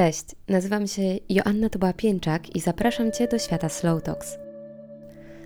[0.00, 4.38] Cześć, nazywam się Joanna Toba-Pięczak i zapraszam Cię do świata Slow Talks.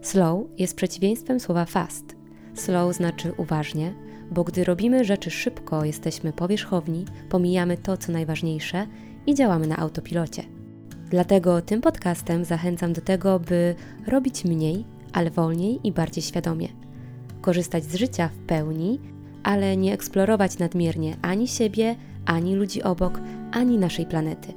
[0.02, 2.04] Slow jest przeciwieństwem słowa fast.
[2.54, 3.94] Slow znaczy uważnie,
[4.30, 8.86] bo gdy robimy rzeczy szybko, jesteśmy powierzchowni, pomijamy to, co najważniejsze
[9.26, 10.42] i działamy na autopilocie.
[11.10, 13.74] Dlatego tym podcastem zachęcam do tego, by
[14.06, 16.68] robić mniej, ale wolniej i bardziej świadomie.
[17.40, 19.00] Korzystać z życia w pełni,
[19.42, 21.96] ale nie eksplorować nadmiernie ani siebie,
[22.26, 23.20] ani ludzi obok,
[23.52, 24.52] ani naszej planety.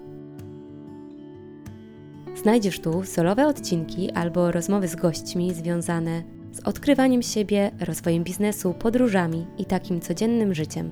[2.36, 9.46] Znajdziesz tu solowe odcinki albo rozmowy z gośćmi związane z odkrywaniem siebie, rozwojem biznesu, podróżami
[9.58, 10.92] i takim codziennym życiem.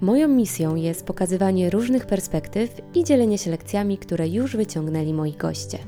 [0.00, 5.78] Moją misją jest pokazywanie różnych perspektyw i dzielenie się lekcjami, które już wyciągnęli moi goście.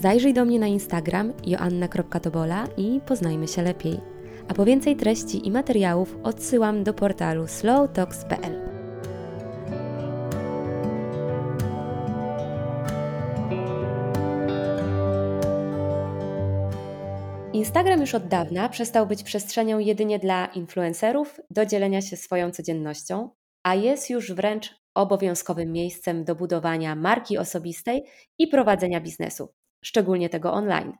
[0.00, 4.13] Zajrzyj do mnie na Instagram joanna.tobola i poznajmy się lepiej.
[4.48, 8.74] A po więcej treści i materiałów odsyłam do portalu slowtalks.pl.
[17.52, 23.30] Instagram już od dawna przestał być przestrzenią jedynie dla influencerów do dzielenia się swoją codziennością,
[23.62, 28.04] a jest już wręcz obowiązkowym miejscem do budowania marki osobistej
[28.38, 29.48] i prowadzenia biznesu,
[29.84, 30.92] szczególnie tego online.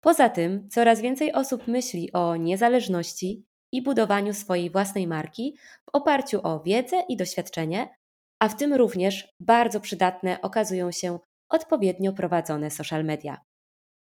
[0.00, 5.56] Poza tym, coraz więcej osób myśli o niezależności i budowaniu swojej własnej marki
[5.86, 7.96] w oparciu o wiedzę i doświadczenie,
[8.38, 13.40] a w tym również bardzo przydatne okazują się odpowiednio prowadzone social media.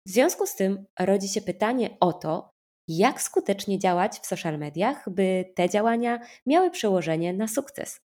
[0.05, 2.49] W związku z tym rodzi się pytanie o to,
[2.87, 8.04] jak skutecznie działać w social mediach, by te działania miały przełożenie na sukces.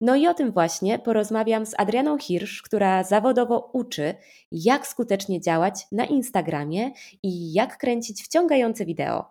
[0.00, 4.14] No i o tym właśnie porozmawiam z Adrianą Hirsch, która zawodowo uczy,
[4.52, 6.90] jak skutecznie działać na Instagramie
[7.22, 9.30] i jak kręcić wciągające wideo,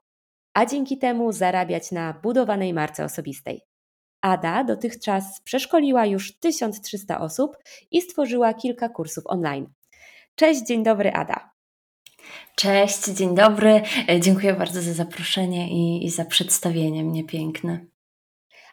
[0.54, 3.62] a dzięki temu zarabiać na budowanej marce osobistej.
[4.22, 7.58] Ada dotychczas przeszkoliła już 1300 osób
[7.92, 9.68] i stworzyła kilka kursów online.
[10.36, 11.52] Cześć, dzień dobry, Ada.
[12.56, 13.82] Cześć, dzień dobry.
[14.20, 17.86] Dziękuję bardzo za zaproszenie i, i za przedstawienie mnie piękne.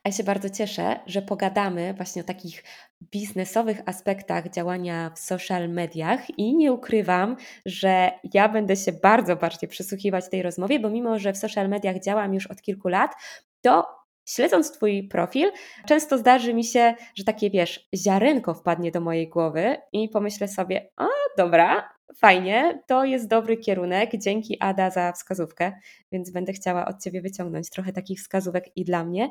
[0.04, 2.64] A ja się bardzo cieszę, że pogadamy właśnie o takich
[3.02, 7.36] biznesowych aspektach działania w social mediach i nie ukrywam,
[7.66, 12.00] że ja będę się bardzo bardziej przysłuchiwać tej rozmowie, bo mimo, że w social mediach
[12.00, 13.14] działam już od kilku lat,
[13.60, 13.86] to
[14.28, 15.52] śledząc Twój profil,
[15.86, 20.90] często zdarzy mi się, że takie wiesz, ziarenko wpadnie do mojej głowy i pomyślę sobie,
[20.96, 21.06] a
[21.38, 25.72] dobra, fajnie, to jest dobry kierunek, dzięki Ada za wskazówkę,
[26.12, 29.30] więc będę chciała od Ciebie wyciągnąć trochę takich wskazówek i dla mnie,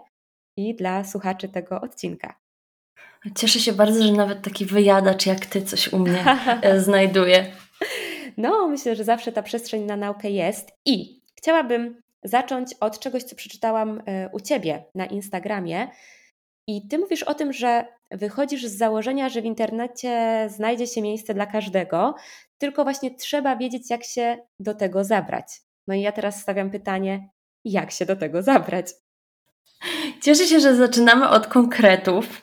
[0.57, 2.41] i dla słuchaczy tego odcinka.
[3.35, 6.25] Cieszę się bardzo, że nawet taki wyjadacz jak ty coś u mnie
[6.61, 7.51] e, znajduje.
[8.37, 13.35] No, myślę, że zawsze ta przestrzeń na naukę jest i chciałabym zacząć od czegoś, co
[13.35, 15.87] przeczytałam e, u ciebie na Instagramie.
[16.67, 21.33] I ty mówisz o tym, że wychodzisz z założenia, że w internecie znajdzie się miejsce
[21.33, 22.15] dla każdego,
[22.57, 25.61] tylko właśnie trzeba wiedzieć, jak się do tego zabrać.
[25.87, 27.29] No i ja teraz stawiam pytanie,
[27.65, 28.87] jak się do tego zabrać?
[30.21, 32.41] Cieszę się, że zaczynamy od konkretów.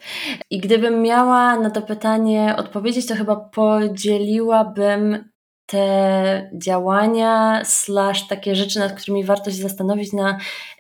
[0.50, 5.31] I gdybym miała na to pytanie odpowiedzieć, to chyba podzieliłabym
[5.66, 10.39] te działania, slash takie rzeczy, nad którymi warto się zastanowić, na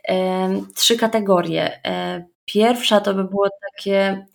[0.08, 1.80] e, trzy kategorie.
[1.86, 4.26] E, pierwsza to by było takie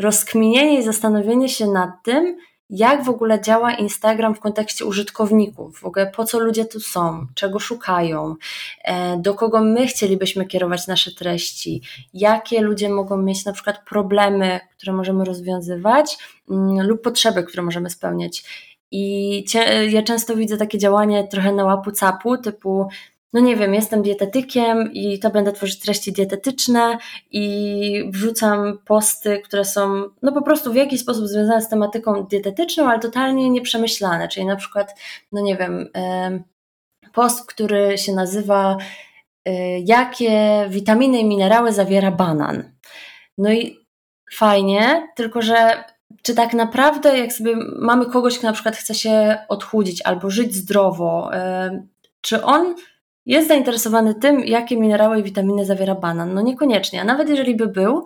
[0.00, 2.36] rozkminienie i zastanowienie się nad tym,
[2.70, 7.26] jak w ogóle działa Instagram w kontekście użytkowników, w ogóle po co ludzie tu są,
[7.34, 8.34] czego szukają,
[8.84, 11.82] e, do kogo my chcielibyśmy kierować nasze treści,
[12.14, 16.18] jakie ludzie mogą mieć na przykład problemy, które możemy rozwiązywać
[16.50, 18.44] mm, lub potrzeby, które możemy spełniać.
[18.90, 19.44] I
[19.88, 22.88] ja często widzę takie działanie trochę na łapu capu, typu
[23.32, 26.98] no nie wiem, jestem dietetykiem i to będę tworzyć treści dietetyczne
[27.30, 32.88] i wrzucam posty, które są no po prostu w jakiś sposób związane z tematyką dietetyczną,
[32.88, 34.94] ale totalnie nieprzemyślane, czyli na przykład,
[35.32, 35.88] no nie wiem,
[37.12, 38.76] post, który się nazywa
[39.44, 42.72] e, jakie witaminy i minerały zawiera banan.
[43.38, 43.78] No i
[44.32, 45.84] fajnie, tylko że
[46.22, 50.54] czy tak naprawdę, jak sobie mamy kogoś, kto na przykład chce się odchudzić albo żyć
[50.54, 51.30] zdrowo,
[52.20, 52.74] czy on
[53.28, 56.34] jest zainteresowany tym, jakie minerały i witaminy zawiera banan.
[56.34, 58.04] No niekoniecznie, a nawet jeżeli by był,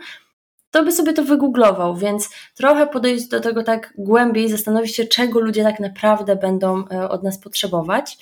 [0.71, 5.41] to by sobie to wygooglował, więc trochę podejść do tego tak głębiej, zastanowić się, czego
[5.41, 8.19] ludzie tak naprawdę będą e, od nas potrzebować.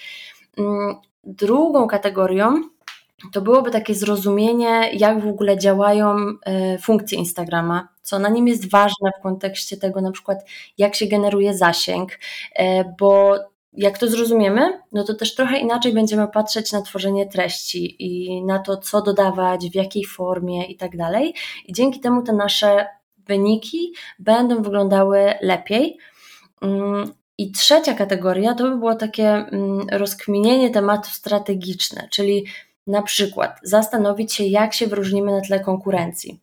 [0.58, 2.62] Mm, drugą kategorią
[3.32, 8.70] to byłoby takie zrozumienie, jak w ogóle działają e, funkcje Instagrama, co na nim jest
[8.70, 10.38] ważne w kontekście tego, na przykład,
[10.79, 12.19] jak się generuje zasięg,
[12.55, 13.38] e, bo
[13.72, 18.58] jak to zrozumiemy, no to też trochę inaczej będziemy patrzeć na tworzenie treści i na
[18.58, 21.34] to, co dodawać, w jakiej formie i tak dalej.
[21.67, 22.87] I dzięki temu te nasze
[23.19, 25.99] wyniki będą wyglądały lepiej.
[26.62, 32.46] Mm, I trzecia kategoria to by było takie mm, rozkminienie tematów strategiczne, czyli
[32.87, 36.40] na przykład zastanowić się, jak się wyróżnimy na tle konkurencji.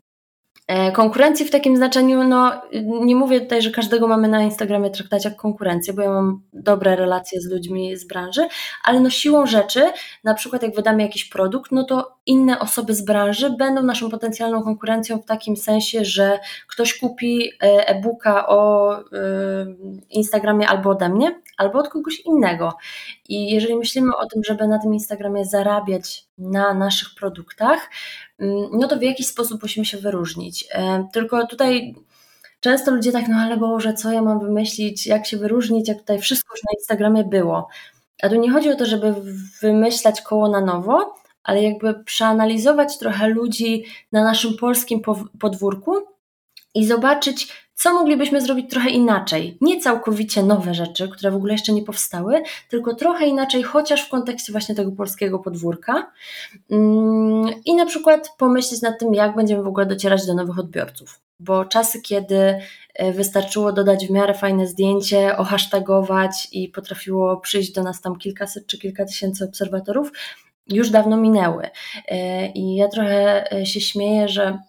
[0.68, 5.26] E, konkurencji w takim znaczeniu, no nie mówię tutaj, że każdego mamy na Instagramie traktać
[5.26, 8.48] jak konkurencję, bo ja mam dobre relacje z ludźmi z branży,
[8.84, 9.84] ale no siłą rzeczy,
[10.24, 14.64] na przykład jak wydamy jakiś produkt, no to inne osoby z branży będą naszą potencjalną
[14.64, 19.00] konkurencją w takim sensie, że ktoś kupi e, e-booka o e,
[20.10, 22.74] Instagramie albo ode mnie, albo od kogoś innego.
[23.30, 27.90] I jeżeli myślimy o tym, żeby na tym Instagramie zarabiać na naszych produktach,
[28.40, 30.68] mm, no to w jakiś sposób musimy się wyróżnić.
[30.72, 31.96] E, tylko tutaj
[32.60, 36.20] często ludzie tak, no ale Boże, co ja mam wymyślić, jak się wyróżnić, jak tutaj
[36.20, 37.68] wszystko już na Instagramie było.
[38.24, 39.16] A tu nie chodzi o to, żeby
[39.62, 45.02] wymyślać koło na nowo, ale jakby przeanalizować trochę ludzi na naszym polskim
[45.40, 45.96] podwórku
[46.76, 49.58] i zobaczyć, co moglibyśmy zrobić trochę inaczej.
[49.62, 54.10] Nie całkowicie nowe rzeczy, które w ogóle jeszcze nie powstały, tylko trochę inaczej, chociaż w
[54.10, 56.12] kontekście właśnie tego polskiego podwórka.
[56.72, 61.20] Mm, I na przykład pomyśleć nad tym, jak będziemy w ogóle docierać do nowych odbiorców.
[61.40, 62.60] Bo czasy, kiedy
[62.94, 68.68] e, wystarczyło dodać w miarę fajne zdjęcie, ohasztagować i potrafiło przyjść do nas tam kilkaset
[68.68, 70.12] czy kilka tysięcy obserwatorów,
[70.68, 71.70] już dawno minęły.
[72.08, 74.60] E, I ja trochę e, się śmieję, że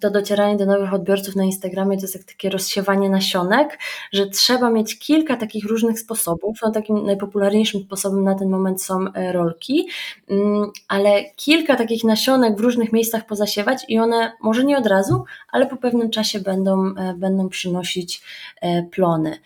[0.00, 3.78] to docieranie do nowych odbiorców na Instagramie to jest jak takie rozsiewanie nasionek,
[4.12, 6.58] że trzeba mieć kilka takich różnych sposobów.
[6.62, 9.88] No takim najpopularniejszym sposobem na ten moment są e, rolki,
[10.28, 15.24] mm, ale kilka takich nasionek w różnych miejscach pozasiewać i one może nie od razu,
[15.52, 18.22] ale po pewnym czasie będą, e, będą przynosić
[18.60, 19.38] e, plony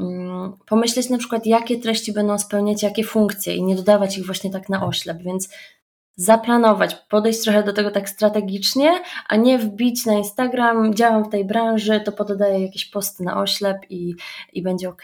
[0.00, 4.50] mm, pomyśleć na przykład, jakie treści będą spełniać jakie funkcje i nie dodawać ich właśnie
[4.50, 5.48] tak na oślep, więc
[6.20, 11.44] zaplanować, podejść trochę do tego tak strategicznie, a nie wbić na Instagram, działam w tej
[11.44, 14.14] branży, to pododaję jakieś posty na oślep i,
[14.52, 15.02] i będzie ok.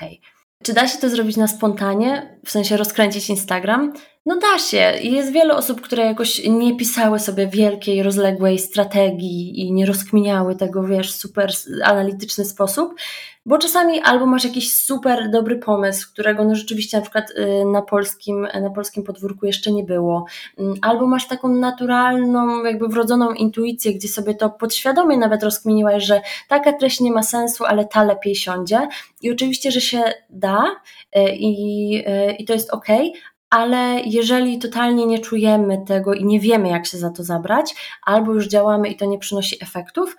[0.62, 3.92] Czy da się to zrobić na spontanie, w sensie rozkręcić Instagram?
[4.26, 4.92] No da się.
[5.02, 10.82] Jest wiele osób, które jakoś nie pisały sobie wielkiej, rozległej strategii i nie rozkminiały tego,
[10.82, 11.50] wiesz, super
[11.84, 12.94] analityczny sposób,
[13.46, 17.82] bo czasami albo masz jakiś super dobry pomysł, którego no rzeczywiście na przykład y, na
[17.82, 20.26] polskim, na polskim podwórku jeszcze nie było,
[20.58, 26.20] mm, albo masz taką naturalną, jakby wrodzoną intuicję, gdzie sobie to podświadomie nawet rozkminiłaś, że
[26.48, 28.88] taka treść nie ma sensu, ale ta lepiej siądzie.
[29.22, 30.64] I oczywiście, że się da
[31.16, 32.86] y, i, y, i to jest ok,
[33.50, 38.34] ale jeżeli totalnie nie czujemy tego i nie wiemy, jak się za to zabrać, albo
[38.34, 40.16] już działamy i to nie przynosi efektów,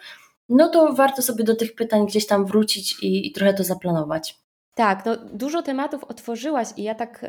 [0.49, 4.35] no to warto sobie do tych pytań gdzieś tam wrócić i, i trochę to zaplanować.
[4.75, 7.25] Tak, no dużo tematów otworzyłaś i ja tak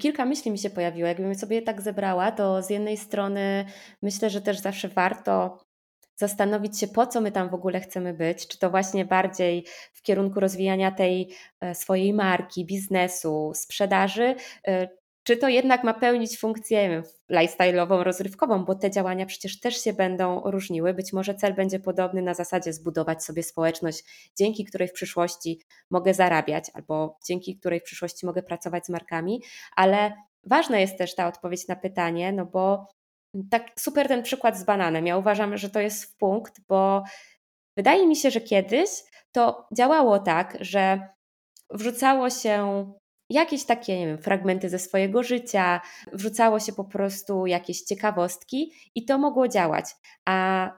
[0.00, 1.08] kilka myśli mi się pojawiło.
[1.08, 3.64] Jakbym sobie je tak zebrała, to z jednej strony
[4.02, 5.58] myślę, że też zawsze warto
[6.16, 8.46] zastanowić się, po co my tam w ogóle chcemy być.
[8.46, 14.34] Czy to właśnie bardziej w kierunku rozwijania tej e, swojej marki, biznesu, sprzedaży,
[14.68, 14.88] e,
[15.28, 20.40] czy to jednak ma pełnić funkcję lifestyle'ową, rozrywkową, bo te działania przecież też się będą
[20.44, 20.94] różniły.
[20.94, 25.60] Być może cel będzie podobny na zasadzie zbudować sobie społeczność, dzięki której w przyszłości
[25.90, 29.42] mogę zarabiać, albo dzięki której w przyszłości mogę pracować z markami,
[29.76, 30.12] ale
[30.46, 32.86] ważna jest też ta odpowiedź na pytanie, no bo
[33.50, 35.06] tak super ten przykład z bananem.
[35.06, 37.02] Ja uważam, że to jest w punkt, bo
[37.76, 38.90] wydaje mi się, że kiedyś
[39.32, 41.08] to działało tak, że
[41.70, 42.92] wrzucało się
[43.30, 45.80] jakieś takie, nie wiem, fragmenty ze swojego życia,
[46.12, 49.84] wrzucało się po prostu jakieś ciekawostki i to mogło działać.
[50.26, 50.70] A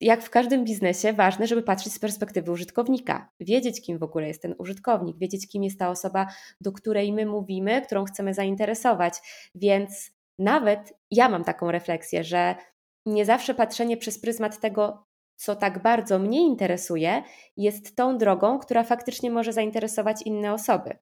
[0.00, 4.42] jak w każdym biznesie, ważne, żeby patrzeć z perspektywy użytkownika, wiedzieć, kim w ogóle jest
[4.42, 6.26] ten użytkownik, wiedzieć, kim jest ta osoba,
[6.60, 9.14] do której my mówimy, którą chcemy zainteresować.
[9.54, 12.54] Więc nawet ja mam taką refleksję, że
[13.06, 15.06] nie zawsze patrzenie przez pryzmat tego,
[15.36, 17.22] co tak bardzo mnie interesuje,
[17.56, 20.98] jest tą drogą, która faktycznie może zainteresować inne osoby.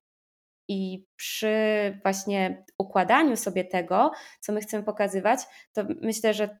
[0.67, 1.55] I przy
[2.03, 5.39] właśnie układaniu sobie tego, co my chcemy pokazywać,
[5.73, 6.59] to myślę, że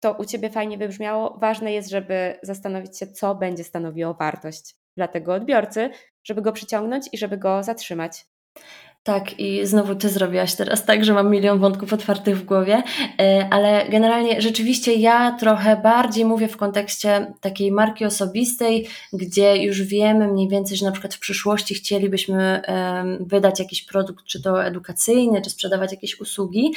[0.00, 1.38] to u Ciebie fajnie wybrzmiało.
[1.40, 5.90] Ważne jest, żeby zastanowić się, co będzie stanowiło wartość dla tego odbiorcy,
[6.24, 8.26] żeby go przyciągnąć i żeby go zatrzymać.
[9.02, 12.82] Tak, i znowu ty zrobiłaś teraz tak, że mam milion wątków otwartych w głowie,
[13.20, 19.82] e, ale generalnie rzeczywiście ja trochę bardziej mówię w kontekście takiej marki osobistej, gdzie już
[19.82, 22.62] wiemy mniej więcej, że na przykład w przyszłości chcielibyśmy
[23.20, 26.72] wydać jakiś produkt, czy to edukacyjny, czy sprzedawać jakieś usługi,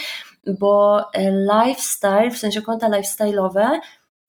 [0.60, 3.70] bo e, lifestyle, w sensie konta lifestyle'owe,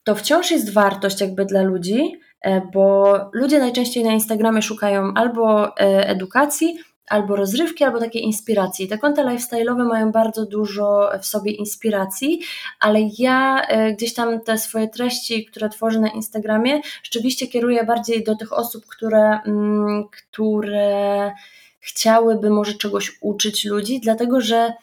[0.03, 5.77] to wciąż jest wartość jakby dla ludzi, e, bo ludzie najczęściej na Instagramie szukają albo
[5.77, 8.87] edukacji, albo rozrywki, albo takie inspiracji.
[8.87, 12.41] Te konta lifestyle'owe mają bardzo dużo w sobie inspiracji,
[12.79, 18.23] ale ja e, gdzieś tam te swoje treści, które tworzę na Instagramie, rzeczywiście kieruję bardziej
[18.23, 21.31] do tych osób, które, mm, które
[21.79, 24.73] chciałyby może czegoś uczyć ludzi, dlatego że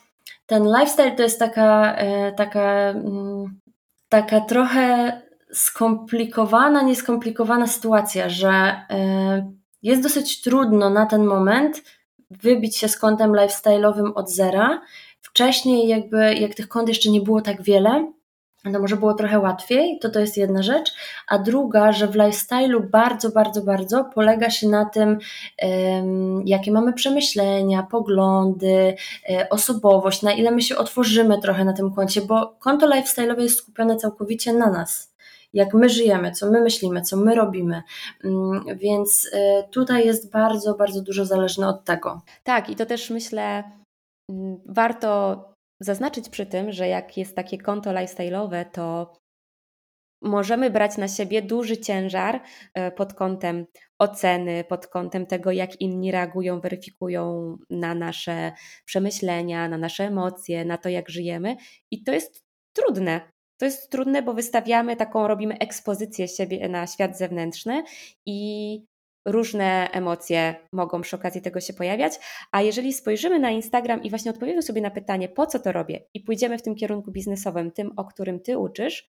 [0.46, 3.60] ten lifestyle to jest taka, e, taka, mm,
[4.08, 5.20] taka trochę
[5.52, 9.52] skomplikowana, nieskomplikowana sytuacja, że e,
[9.82, 11.82] jest dosyć trudno na ten moment
[12.38, 14.80] wybić się z kątem lifestyle'owym od zera.
[15.20, 18.12] Wcześniej jakby, jak tych kont jeszcze nie było tak wiele,
[18.64, 20.94] no może było trochę łatwiej, to to jest jedna rzecz,
[21.28, 25.18] a druga, że w lifestyle'u bardzo, bardzo, bardzo polega się na tym,
[26.44, 28.94] jakie mamy przemyślenia, poglądy,
[29.28, 33.58] um, osobowość, na ile my się otworzymy trochę na tym koncie, bo konto lifestyle'owe jest
[33.58, 35.11] skupione całkowicie na nas
[35.52, 37.82] jak my żyjemy, co my myślimy, co my robimy.
[38.24, 42.22] Mm, więc y, tutaj jest bardzo, bardzo dużo zależne od tego.
[42.42, 43.64] Tak, i to też myślę,
[44.30, 45.44] mm, warto
[45.80, 49.12] zaznaczyć przy tym, że jak jest takie konto lifestyle'owe, to
[50.22, 52.42] możemy brać na siebie duży ciężar
[52.74, 53.66] e, pod kątem
[53.98, 58.52] oceny, pod kątem tego, jak inni reagują, weryfikują na nasze
[58.84, 61.56] przemyślenia, na nasze emocje, na to, jak żyjemy.
[61.90, 63.31] I to jest trudne.
[63.62, 67.82] To jest trudne, bo wystawiamy taką, robimy ekspozycję siebie na świat zewnętrzny
[68.26, 68.84] i
[69.26, 72.12] różne emocje mogą przy okazji tego się pojawiać.
[72.52, 76.00] A jeżeli spojrzymy na Instagram i właśnie odpowiemy sobie na pytanie, po co to robię,
[76.14, 79.10] i pójdziemy w tym kierunku biznesowym, tym, o którym ty uczysz,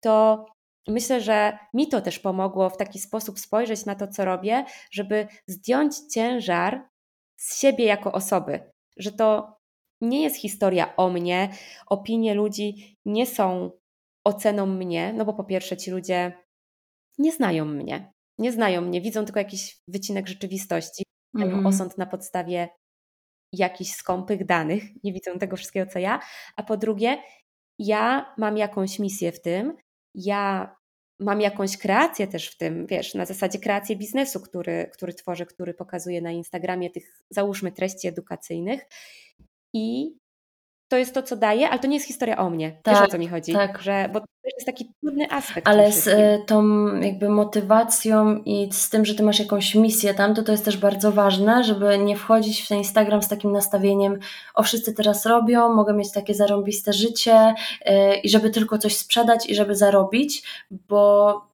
[0.00, 0.46] to
[0.88, 5.26] myślę, że mi to też pomogło w taki sposób spojrzeć na to, co robię, żeby
[5.46, 6.88] zdjąć ciężar
[7.40, 8.60] z siebie jako osoby,
[8.96, 9.58] że to
[10.00, 11.48] nie jest historia o mnie,
[11.86, 13.70] opinie ludzi nie są
[14.28, 16.32] oceną mnie, no bo po pierwsze ci ludzie
[17.18, 21.04] nie znają mnie, nie znają mnie, widzą tylko jakiś wycinek rzeczywistości,
[21.38, 21.66] mm.
[21.66, 22.68] osąd na podstawie
[23.52, 26.20] jakichś skąpych danych, nie widzą tego wszystkiego co ja,
[26.56, 27.22] a po drugie,
[27.78, 29.76] ja mam jakąś misję w tym,
[30.14, 30.76] ja
[31.20, 35.74] mam jakąś kreację też w tym, wiesz, na zasadzie kreację biznesu, który, który tworzę, który
[35.74, 38.86] pokazuję na Instagramie, tych załóżmy treści edukacyjnych.
[39.74, 40.16] I
[40.88, 42.72] to jest to, co daje, ale to nie jest historia o mnie.
[42.82, 43.52] Tak, Wiesz o tak, co mi chodzi?
[43.52, 43.82] Tak.
[43.82, 44.26] Że, bo to
[44.56, 45.68] jest taki trudny aspekt.
[45.68, 50.34] Ale z y, tą jakby motywacją i z tym, że ty masz jakąś misję tam,
[50.34, 54.18] to to jest też bardzo ważne, żeby nie wchodzić w ten Instagram z takim nastawieniem,
[54.54, 57.54] o wszyscy teraz robią, mogę mieć takie zarąbiste życie
[57.86, 61.48] yy, i żeby tylko coś sprzedać i żeby zarobić, bo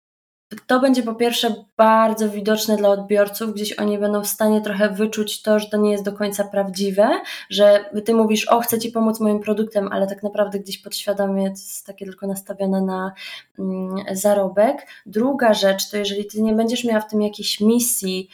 [0.66, 5.42] to będzie po pierwsze bardzo widoczne dla odbiorców, gdzieś oni będą w stanie trochę wyczuć
[5.42, 7.08] to, że to nie jest do końca prawdziwe,
[7.50, 11.86] że ty mówisz, o chcę ci pomóc moim produktem, ale tak naprawdę gdzieś podświadomie jest
[11.86, 13.12] takie tylko nastawione na
[13.58, 14.86] mm, zarobek.
[15.06, 18.28] Druga rzecz to jeżeli ty nie będziesz miała w tym jakiejś misji,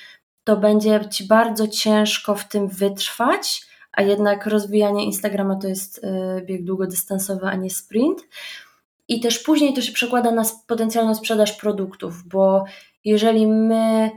[0.44, 6.42] to będzie ci bardzo ciężko w tym wytrwać, a jednak rozwijanie Instagrama to jest y,
[6.42, 8.18] bieg długodystansowy, a nie sprint.
[9.10, 12.64] I też później to się przekłada na potencjalną sprzedaż produktów, bo
[13.04, 14.10] jeżeli my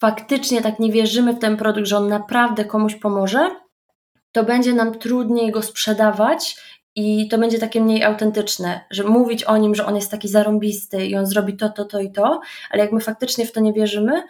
[0.00, 3.50] faktycznie tak nie wierzymy w ten produkt, że on naprawdę komuś pomoże,
[4.32, 6.56] to będzie nam trudniej go sprzedawać
[6.94, 11.06] i to będzie takie mniej autentyczne, że mówić o nim, że on jest taki zarąbisty
[11.06, 12.40] i on zrobi to, to, to i to,
[12.70, 14.22] ale jak my faktycznie w to nie wierzymy,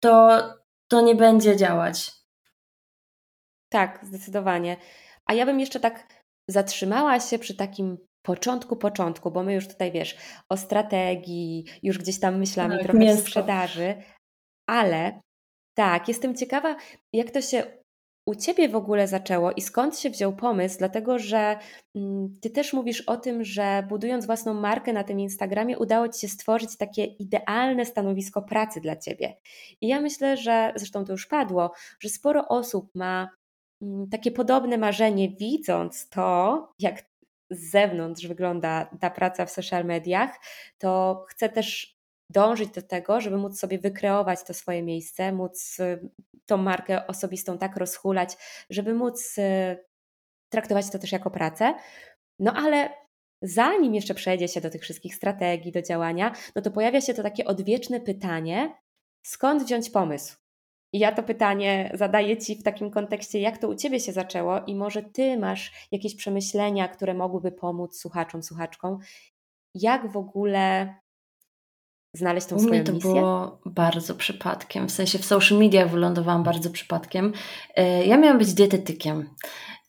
[0.00, 0.42] to
[0.88, 2.12] to nie będzie działać.
[3.68, 4.76] Tak, zdecydowanie.
[5.26, 9.92] A ja bym jeszcze tak zatrzymała się przy takim początku, początku, bo my już tutaj
[9.92, 10.16] wiesz,
[10.48, 13.26] o strategii, już gdzieś tam myślami tak, trochę mięsko.
[13.26, 13.94] sprzedaży,
[14.68, 15.20] ale
[15.74, 16.76] tak, jestem ciekawa,
[17.12, 17.82] jak to się
[18.26, 21.56] u Ciebie w ogóle zaczęło i skąd się wziął pomysł, dlatego że
[21.96, 26.20] mm, Ty też mówisz o tym, że budując własną markę na tym Instagramie, udało Ci
[26.20, 29.36] się stworzyć takie idealne stanowisko pracy dla Ciebie.
[29.80, 33.28] I ja myślę, że zresztą to już padło, że sporo osób ma
[33.82, 37.11] mm, takie podobne marzenie, widząc to, jak
[37.52, 40.30] z zewnątrz wygląda ta praca w social mediach,
[40.78, 41.98] to chcę też
[42.30, 46.10] dążyć do tego, żeby móc sobie wykreować to swoje miejsce, móc y,
[46.46, 48.36] tą markę osobistą tak rozhulać,
[48.70, 49.84] żeby móc y,
[50.48, 51.74] traktować to też jako pracę.
[52.38, 52.90] No ale
[53.42, 57.22] zanim jeszcze przejdzie się do tych wszystkich strategii, do działania, no to pojawia się to
[57.22, 58.74] takie odwieczne pytanie,
[59.22, 60.41] skąd wziąć pomysł?
[60.92, 64.60] I ja to pytanie zadaję Ci w takim kontekście, jak to u Ciebie się zaczęło
[64.66, 68.98] i może Ty masz jakieś przemyślenia, które mogłyby pomóc słuchaczom, słuchaczkom,
[69.74, 70.94] jak w ogóle
[72.14, 72.94] znaleźć tą u swoją misję?
[72.94, 77.32] To było bardzo przypadkiem, w sensie w social mediach wylądowałam bardzo przypadkiem.
[77.76, 79.30] E, ja miałam być dietetykiem.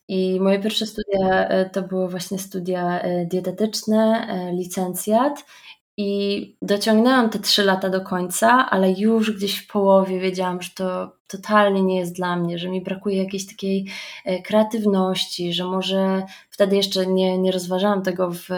[0.08, 5.44] I moje pierwsze studia e, to były właśnie studia e, dietetyczne, licencjat
[5.96, 11.12] I dociągnęłam te trzy lata do końca, ale już gdzieś w połowie wiedziałam, że to
[11.26, 13.86] totalnie nie jest dla mnie, że mi brakuje jakiejś takiej
[14.24, 18.48] e, kreatywności, że może wtedy jeszcze nie, nie rozważałam tego w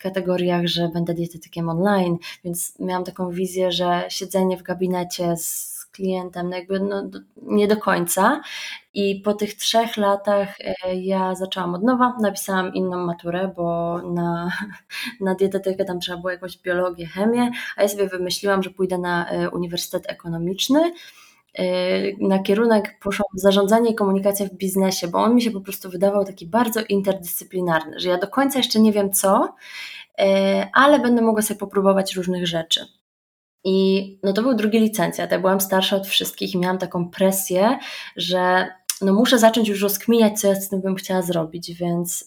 [0.00, 6.50] kategoriach, że będę dietetykiem online, więc miałam taką wizję, że siedzenie w gabinecie z klientem,
[6.50, 7.10] no jakby no,
[7.42, 8.40] nie do końca.
[8.94, 14.52] I po tych trzech latach e, ja zaczęłam od nowa, napisałam inną maturę, bo na,
[15.20, 19.30] na dietetykę tam trzeba było jakąś biologię, chemię, a ja sobie wymyśliłam, że pójdę na
[19.30, 20.92] e, Uniwersytet Ekonomiczny.
[21.58, 21.64] E,
[22.20, 26.24] na kierunek poszłam zarządzanie i komunikacja w biznesie, bo on mi się po prostu wydawał
[26.24, 29.54] taki bardzo interdyscyplinarny, że ja do końca jeszcze nie wiem co,
[30.72, 32.86] ale będę mogła sobie popróbować różnych rzeczy.
[33.64, 35.30] I no to był drugi licencjat.
[35.32, 37.78] Ja byłam starsza od wszystkich i miałam taką presję,
[38.16, 38.66] że
[39.00, 42.24] no muszę zacząć już rozkminiać, co ja z tym bym chciała zrobić, więc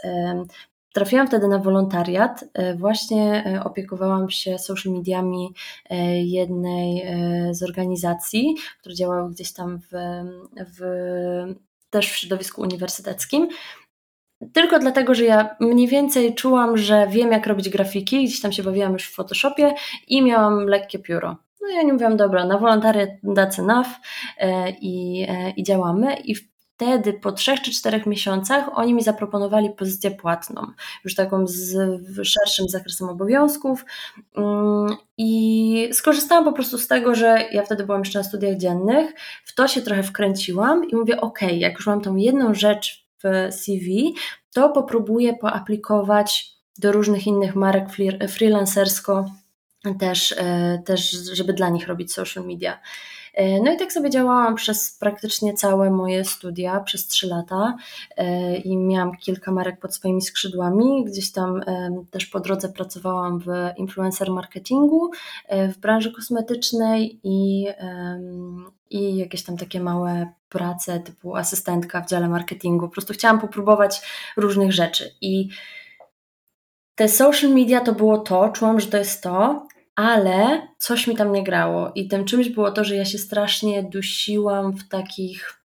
[0.95, 2.45] Trafiłam wtedy na wolontariat.
[2.53, 5.53] E, właśnie e, opiekowałam się social mediami
[5.89, 7.05] e, jednej
[7.51, 9.91] z organizacji, które działały gdzieś tam w,
[10.77, 10.81] w,
[11.89, 13.47] też w środowisku uniwersyteckim.
[14.53, 18.63] Tylko dlatego, że ja mniej więcej czułam, że wiem, jak robić grafiki, gdzieś tam się
[18.63, 19.73] bawiłam już w Photoshopie
[20.07, 21.37] i miałam lekkie pióro.
[21.61, 23.87] No i ja nie mówiłam, dobra, na wolontariat that's enough
[24.37, 26.15] e, i, e, i działamy.
[26.15, 26.35] I
[26.75, 30.67] wtedy po trzech czy czterech miesiącach oni mi zaproponowali pozycję płatną,
[31.03, 31.77] już taką z
[32.23, 33.85] szerszym zakresem obowiązków
[34.37, 39.13] mm, i skorzystałam po prostu z tego, że ja wtedy byłam jeszcze na studiach dziennych,
[39.45, 43.04] w to się trochę wkręciłam i mówię, ok, jak już mam tą jedną rzecz
[43.51, 44.15] CV,
[44.53, 47.87] to popróbuję poaplikować do różnych innych marek
[48.29, 49.25] freelancersko
[49.93, 52.79] też, e, też, żeby dla nich robić social media.
[53.33, 57.77] E, no i tak sobie działałam przez praktycznie całe moje studia, przez trzy lata
[58.17, 61.05] e, i miałam kilka marek pod swoimi skrzydłami.
[61.05, 61.61] Gdzieś tam
[62.11, 65.11] też po drodze pracowałam w influencer marketingu,
[65.51, 67.67] w branży kosmetycznej i,
[68.89, 72.87] i jakieś tam takie małe prace typu asystentka w dziale marketingu.
[72.87, 74.01] Po prostu chciałam popróbować
[74.37, 75.49] różnych rzeczy i
[76.95, 81.31] te social media to było to, czułam, że to jest to, ale coś mi tam
[81.31, 81.91] nie grało.
[81.95, 85.64] I tym czymś było to, że ja się strasznie dusiłam w takich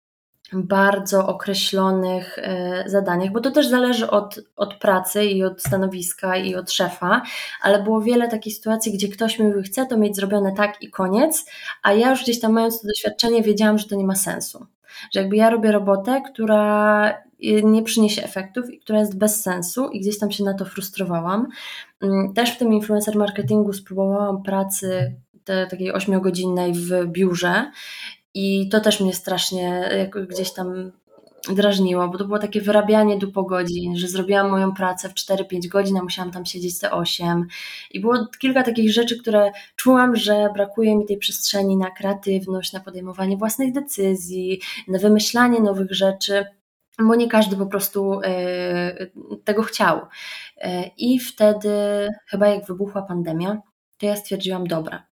[0.52, 6.54] bardzo określonych e, zadaniach, bo to też zależy od, od pracy i od stanowiska i
[6.54, 7.22] od szefa,
[7.62, 10.90] ale było wiele takich sytuacji, gdzie ktoś mi mówi, chce to mieć zrobione tak i
[10.90, 11.46] koniec,
[11.82, 14.66] a ja już gdzieś tam mając to doświadczenie wiedziałam, że to nie ma sensu.
[15.14, 17.10] Że jakby ja robię robotę, która
[17.44, 20.64] y, nie przyniesie efektów i która jest bez sensu i gdzieś tam się na to
[20.64, 21.48] frustrowałam.
[22.02, 27.70] Mm, też w tym influencer marketingu spróbowałam pracy te, takiej ośmiogodzinnej w biurze
[28.34, 29.88] i to też mnie strasznie
[30.28, 30.92] gdzieś tam
[31.48, 35.96] drażniło, bo to było takie wyrabianie du godzin, że zrobiłam moją pracę w 4-5 godzin,
[35.96, 37.46] a musiałam tam siedzieć te 8.
[37.90, 42.80] I było kilka takich rzeczy, które czułam, że brakuje mi tej przestrzeni na kreatywność, na
[42.80, 46.44] podejmowanie własnych decyzji, na wymyślanie nowych rzeczy
[46.98, 49.06] bo nie każdy po prostu e,
[49.44, 50.00] tego chciał.
[50.56, 53.62] E, I wtedy, chyba jak wybuchła pandemia,
[53.98, 55.06] to ja stwierdziłam, dobra,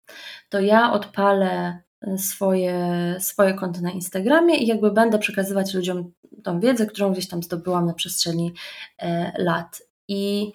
[0.50, 1.82] to ja odpalę
[2.18, 6.12] swoje, swoje konto na Instagramie i jakby będę przekazywać ludziom
[6.44, 8.54] tą wiedzę, którą gdzieś tam zdobyłam na przestrzeni
[9.00, 9.82] e, lat.
[10.08, 10.52] I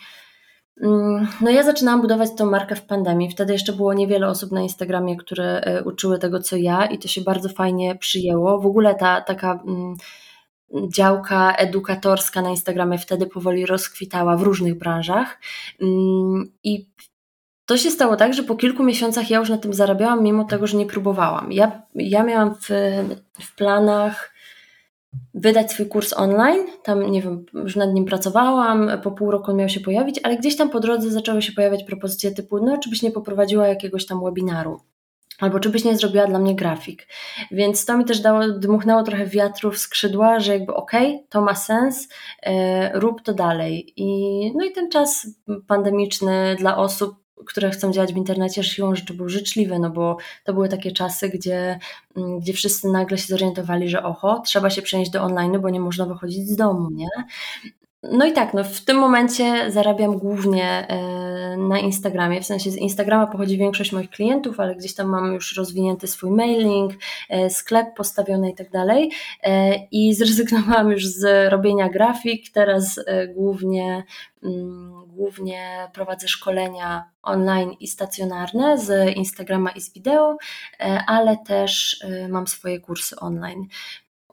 [0.82, 3.30] mm, no ja zaczynałam budować tą markę w pandemii.
[3.30, 7.20] Wtedy jeszcze było niewiele osób na Instagramie, które uczyły tego, co ja, i to się
[7.20, 8.60] bardzo fajnie przyjęło.
[8.60, 9.94] W ogóle ta taka mm,
[10.94, 15.40] działka edukatorska na Instagramie wtedy powoli rozkwitała w różnych branżach.
[15.82, 16.86] Mm, I
[17.66, 20.66] to się stało tak, że po kilku miesiącach ja już na tym zarabiałam, mimo tego,
[20.66, 21.52] że nie próbowałam.
[21.52, 22.68] Ja, ja miałam w,
[23.40, 24.34] w planach
[25.34, 26.66] wydać swój kurs online.
[26.82, 30.36] Tam, nie wiem, już nad nim pracowałam, po pół roku on miał się pojawić, ale
[30.36, 34.06] gdzieś tam po drodze zaczęły się pojawiać propozycje typu, no, czy byś nie poprowadziła jakiegoś
[34.06, 34.80] tam webinaru
[35.40, 37.06] albo czy byś nie zrobiła dla mnie grafik.
[37.50, 41.40] Więc to mi też dało, dmuchnęło trochę wiatru w skrzydła, że jakby okej, okay, to
[41.40, 42.08] ma sens,
[42.42, 43.92] e, rób to dalej.
[43.96, 44.06] I,
[44.56, 45.26] no i ten czas
[45.66, 50.54] pandemiczny dla osób, które chcą działać w internecie, siłą rzeczy był życzliwy, no bo to
[50.54, 51.78] były takie czasy, gdzie,
[52.16, 55.80] mm, gdzie wszyscy nagle się zorientowali, że oho, trzeba się przenieść do online, bo nie
[55.80, 57.08] można wychodzić z domu, nie?
[58.12, 62.76] No i tak, no w tym momencie zarabiam głównie e, na Instagramie, w sensie z
[62.76, 66.92] Instagrama pochodzi większość moich klientów, ale gdzieś tam mam już rozwinięty swój mailing,
[67.28, 69.10] e, sklep postawiony i tak dalej
[69.42, 73.00] e, i zrezygnowałam już z robienia grafik, teraz
[73.34, 74.04] głównie,
[74.42, 80.36] mm, głównie prowadzę szkolenia online i stacjonarne z Instagrama i z wideo,
[81.06, 83.66] ale też mam swoje kursy online.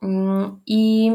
[0.03, 1.11] Mm, I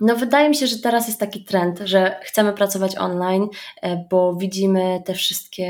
[0.00, 3.48] No, wydaje mi się, że teraz jest taki trend, że chcemy pracować online,
[3.82, 5.66] e, bo widzimy te wszystkie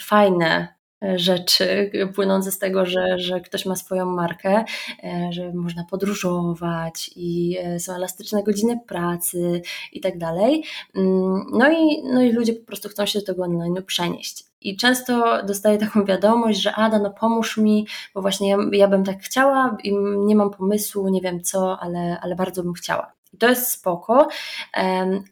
[0.00, 0.79] fajne
[1.16, 4.64] rzeczy płynące z tego, że, że ktoś ma swoją markę,
[5.04, 10.64] e, że można podróżować i e, są elastyczne godziny pracy i tak dalej.
[10.94, 14.44] Mm, no i, no i ludzie po prostu chcą się do tego online przenieść.
[14.60, 19.04] I często dostaję taką wiadomość, że Ada, no pomóż mi, bo właśnie ja, ja bym
[19.04, 23.12] tak chciała i nie mam pomysłu, nie wiem co, ale, ale bardzo bym chciała.
[23.32, 24.28] I to jest spoko,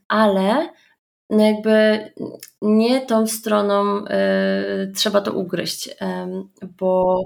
[0.09, 0.69] ale
[1.31, 1.99] no jakby
[2.63, 5.93] nie tą stroną y, trzeba to ugryźć, y,
[6.79, 7.21] bo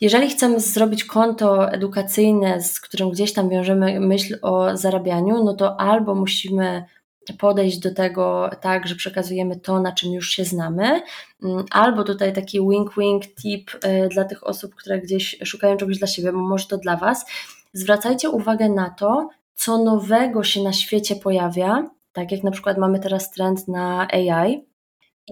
[0.00, 5.80] jeżeli chcemy zrobić konto edukacyjne, z którym gdzieś tam wiążemy myśl o zarabianiu, no to
[5.80, 6.84] albo musimy
[7.38, 11.02] podejść do tego tak, że przekazujemy to, na czym już się znamy,
[11.42, 16.06] mm, albo tutaj taki wink-wink tip y, dla tych osób, które gdzieś szukają czegoś dla
[16.06, 17.26] siebie, bo może to dla Was.
[17.72, 23.00] Zwracajcie uwagę na to, co nowego się na świecie pojawia, tak jak na przykład mamy
[23.00, 24.64] teraz trend na AI.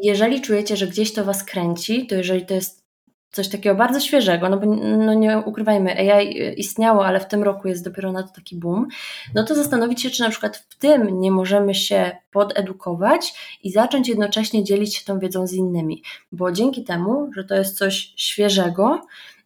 [0.02, 2.88] Jeżeli czujecie, że gdzieś to Was kręci, to jeżeli to jest
[3.32, 7.68] coś takiego bardzo świeżego, no bo no nie ukrywajmy, AI istniało, ale w tym roku
[7.68, 8.88] jest dopiero na to taki boom,
[9.34, 14.08] no to zastanowić się, czy na przykład w tym nie możemy się podedukować i zacząć
[14.08, 19.00] jednocześnie dzielić się tą wiedzą z innymi, bo dzięki temu, że to jest coś świeżego,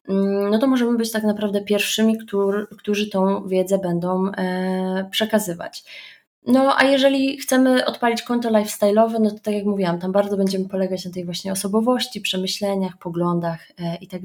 [0.08, 5.84] mm, no to możemy być tak naprawdę pierwszymi, którzy, którzy tą wiedzę będą e, przekazywać.
[6.46, 10.68] No, a jeżeli chcemy odpalić konto lifestyle'owe, no to tak jak mówiłam, tam bardzo będziemy
[10.68, 14.20] polegać na tej właśnie osobowości, przemyśleniach, poglądach e, i tak.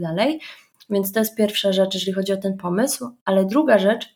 [0.89, 3.09] Więc to jest pierwsza rzecz, jeżeli chodzi o ten pomysł.
[3.25, 4.15] Ale druga rzecz,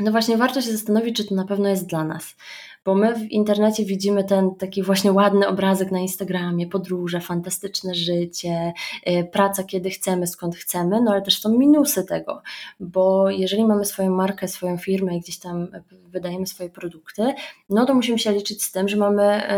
[0.00, 2.36] no właśnie warto się zastanowić, czy to na pewno jest dla nas
[2.84, 8.72] bo my w internecie widzimy ten taki właśnie ładny obrazek na Instagramie, podróże, fantastyczne życie,
[9.08, 12.42] y, praca kiedy chcemy, skąd chcemy, no ale też są minusy tego,
[12.80, 17.34] bo jeżeli mamy swoją markę, swoją firmę i gdzieś tam wydajemy swoje produkty,
[17.70, 19.52] no to musimy się liczyć z tym, że mamy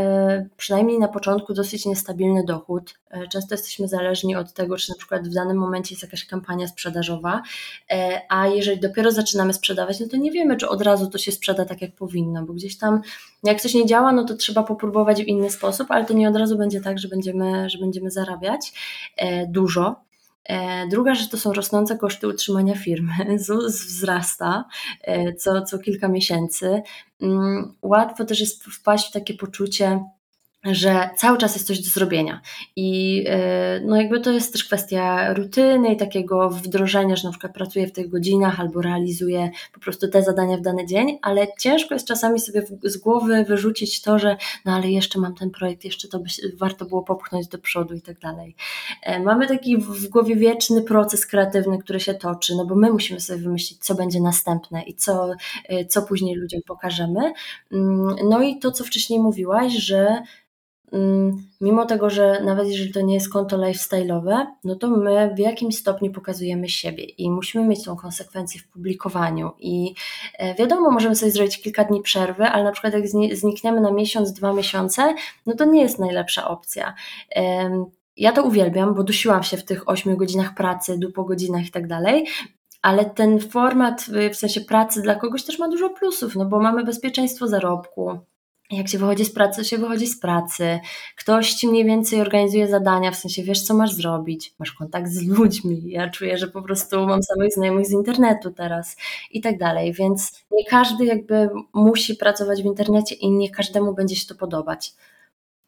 [0.45, 2.95] y, przynajmniej na początku dosyć niestabilny dochód.
[3.25, 6.69] Y, często jesteśmy zależni od tego, czy na przykład w danym momencie jest jakaś kampania
[6.69, 7.43] sprzedażowa,
[8.29, 11.65] a jeżeli dopiero zaczynamy sprzedawać, no to nie wiemy, czy od razu to się sprzeda
[11.65, 13.01] tak, jak powinno, bo gdzieś tam
[13.43, 16.37] jak coś nie działa, no to trzeba popróbować w inny sposób, ale to nie od
[16.37, 18.73] razu będzie tak, że będziemy, że będziemy zarabiać
[19.17, 20.07] e, dużo.
[20.45, 23.13] E, druga rzecz to są rosnące koszty utrzymania firmy.
[23.47, 24.65] ZUS wzrasta
[25.03, 26.83] e, co, co kilka miesięcy.
[27.23, 30.05] Mm, łatwo też jest wpaść w takie poczucie,
[30.71, 32.41] że cały czas jest coś do zrobienia.
[32.77, 37.55] I e, no jakby to jest też kwestia rutyny i takiego wdrożenia, że na przykład
[37.55, 41.95] pracuję w tych godzinach albo realizuję po prostu te zadania w dany dzień, ale ciężko
[41.95, 46.09] jest czasami sobie z głowy wyrzucić to, że no ale jeszcze mam ten projekt, jeszcze
[46.09, 48.57] to by warto było popchnąć do przodu i tak dalej.
[49.03, 53.21] E, mamy taki w głowie wieczny proces kreatywny, który się toczy, no bo my musimy
[53.21, 55.31] sobie wymyślić, co będzie następne i co,
[55.69, 57.33] e, co później ludziom pokażemy.
[57.73, 60.23] Mm, no i to, co wcześniej mówiłaś, że
[61.61, 65.77] mimo tego, że nawet jeżeli to nie jest konto lifestyle'owe, no to my w jakimś
[65.77, 69.51] stopniu pokazujemy siebie i musimy mieć tą konsekwencję w publikowaniu.
[69.59, 69.95] I
[70.39, 74.33] e, wiadomo, możemy sobie zrobić kilka dni przerwy, ale na przykład jak znikniemy na miesiąc,
[74.33, 75.15] dwa miesiące,
[75.47, 76.95] no to nie jest najlepsza opcja.
[78.17, 81.87] Ja to uwielbiam, bo dusiłam się w tych 8 godzinach pracy, po godzinach i tak
[81.87, 82.27] dalej,
[82.83, 86.85] ale ten format w sensie pracy dla kogoś też ma dużo plusów, no bo mamy
[86.85, 88.19] bezpieczeństwo zarobku,
[88.71, 90.81] jak się wychodzi z pracy, się wychodzi z pracy.
[91.17, 95.27] Ktoś ci mniej więcej organizuje zadania, w sensie wiesz, co masz zrobić, masz kontakt z
[95.27, 95.91] ludźmi.
[95.91, 98.97] Ja czuję, że po prostu mam samych znajomych z internetu teraz
[99.31, 104.17] i tak dalej, więc nie każdy jakby musi pracować w internecie i nie każdemu będzie
[104.17, 104.93] się to podobać.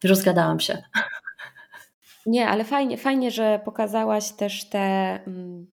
[0.05, 0.83] Rozgadałam się.
[2.27, 4.79] Nie, ale fajnie, fajnie, że pokazałaś też tę
[5.27, 5.67] mm,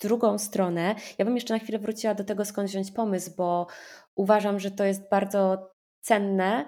[0.00, 0.94] drugą stronę.
[1.18, 3.66] Ja bym jeszcze na chwilę wróciła do tego, skąd wziąć pomysł, bo
[4.14, 5.71] uważam, że to jest bardzo
[6.02, 6.64] cenne.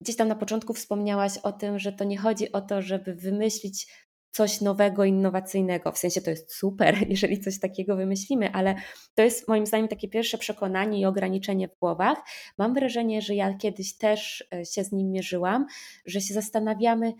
[0.00, 3.86] Gdzieś tam na początku wspomniałaś o tym, że to nie chodzi o to, żeby wymyślić
[4.32, 5.92] coś nowego, innowacyjnego.
[5.92, 8.74] W sensie to jest super, jeżeli coś takiego wymyślimy, ale
[9.14, 12.18] to jest moim zdaniem takie pierwsze przekonanie i ograniczenie w głowach.
[12.58, 15.66] Mam wrażenie, że ja kiedyś też e, się z nim mierzyłam,
[16.06, 17.12] że się zastanawiamy,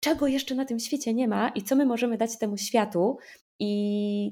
[0.00, 3.18] czego jeszcze na tym świecie nie ma i co my możemy dać temu światu.
[3.58, 4.30] I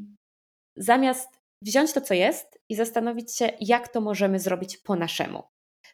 [0.77, 1.29] zamiast
[1.63, 5.43] wziąć to, co jest i zastanowić się, jak to możemy zrobić po naszemu.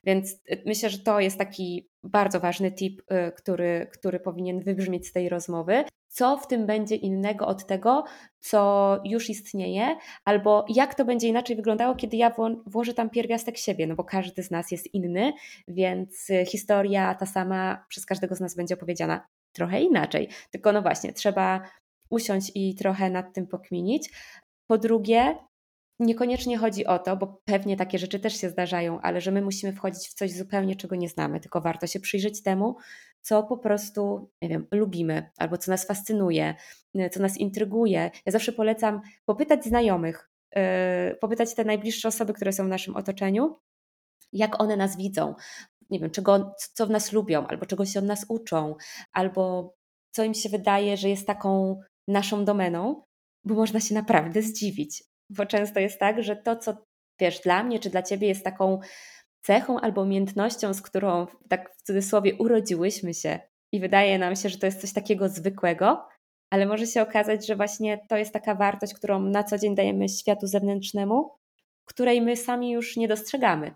[0.04, 5.06] Więc y, myślę, że to jest taki bardzo ważny tip, y, który, który powinien wybrzmieć
[5.06, 5.84] z tej rozmowy.
[6.08, 8.04] Co w tym będzie innego od tego,
[8.40, 12.34] co już istnieje, albo jak to będzie inaczej wyglądało, kiedy ja
[12.66, 15.32] włożę tam pierwiastek siebie, no bo każdy z nas jest inny,
[15.68, 20.28] więc y, historia ta sama przez każdego z nas będzie opowiedziana trochę inaczej.
[20.50, 21.62] Tylko no właśnie, trzeba
[22.10, 24.10] usiąść i trochę nad tym pokminić.
[24.66, 25.36] Po drugie,
[26.02, 29.72] niekoniecznie chodzi o to, bo pewnie takie rzeczy też się zdarzają, ale że my musimy
[29.72, 32.76] wchodzić w coś zupełnie, czego nie znamy, tylko warto się przyjrzeć temu,
[33.20, 36.54] co po prostu, nie wiem, lubimy, albo co nas fascynuje,
[37.12, 38.10] co nas intryguje.
[38.26, 43.58] Ja zawsze polecam popytać znajomych, yy, popytać te najbliższe osoby, które są w naszym otoczeniu,
[44.32, 45.34] jak one nas widzą,
[45.90, 48.74] nie wiem, czego, co w nas lubią, albo czego się od nas uczą,
[49.12, 49.74] albo
[50.10, 53.02] co im się wydaje, że jest taką naszą domeną,
[53.44, 55.11] bo można się naprawdę zdziwić.
[55.36, 56.76] Bo często jest tak, że to, co
[57.20, 58.80] wiesz, dla mnie czy dla ciebie jest taką
[59.40, 63.40] cechą albo umiejętnością, z którą tak w cudzysłowie urodziłyśmy się
[63.72, 66.08] i wydaje nam się, że to jest coś takiego zwykłego,
[66.50, 70.08] ale może się okazać, że właśnie to jest taka wartość, którą na co dzień dajemy
[70.08, 71.30] światu zewnętrznemu,
[71.84, 73.74] której my sami już nie dostrzegamy.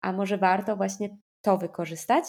[0.00, 1.08] A może warto właśnie
[1.42, 2.24] to wykorzystać.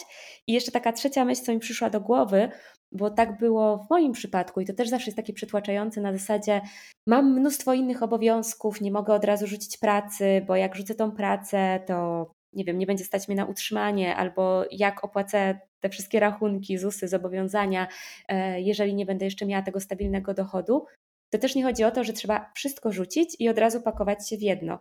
[0.48, 2.50] I jeszcze taka trzecia myśl, co mi przyszła do głowy,
[2.92, 6.62] bo tak było w moim przypadku i to też zawsze jest takie przytłaczające na zasadzie
[7.08, 11.80] mam mnóstwo innych obowiązków, nie mogę od razu rzucić pracy, bo jak rzucę tą pracę,
[11.88, 16.78] to nie wiem, nie będzie stać mnie na utrzymanie, albo jak opłacę te wszystkie rachunki,
[16.78, 17.88] ZUSy, zobowiązania,
[18.28, 20.86] e, jeżeli nie będę jeszcze miała tego stabilnego dochodu.
[21.30, 24.38] To też nie chodzi o to, że trzeba wszystko rzucić i od razu pakować się
[24.38, 24.80] w jedno.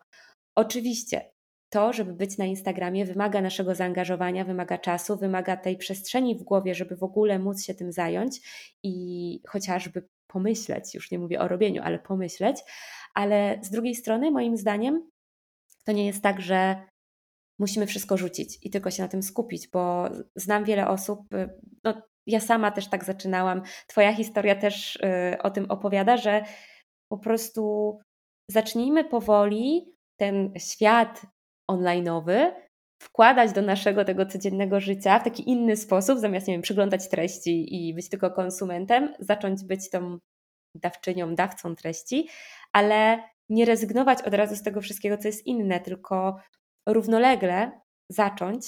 [0.57, 1.31] Oczywiście
[1.71, 6.75] to, żeby być na Instagramie, wymaga naszego zaangażowania, wymaga czasu, wymaga tej przestrzeni w głowie,
[6.75, 8.41] żeby w ogóle móc się tym zająć
[8.83, 12.57] i chociażby pomyśleć, już nie mówię o robieniu, ale pomyśleć.
[13.15, 15.11] Ale z drugiej strony, moim zdaniem,
[15.85, 16.83] to nie jest tak, że
[17.59, 21.49] musimy wszystko rzucić i tylko się na tym skupić, bo znam wiele osób, y,
[21.85, 26.45] no ja sama też tak zaczynałam, Twoja historia też y, o tym opowiada, że
[27.09, 27.99] po prostu
[28.51, 31.27] zacznijmy powoli ten świat
[31.71, 32.51] online'owy
[33.03, 37.75] wkładać do naszego tego codziennego życia w taki inny sposób, zamiast, nie wiem, przyglądać treści
[37.75, 40.19] i być tylko konsumentem, zacząć być tą
[40.75, 42.29] dawczynią, dawcą treści,
[42.73, 46.37] ale nie rezygnować od razu z tego wszystkiego, co jest inne, tylko
[46.87, 48.67] równolegle zacząć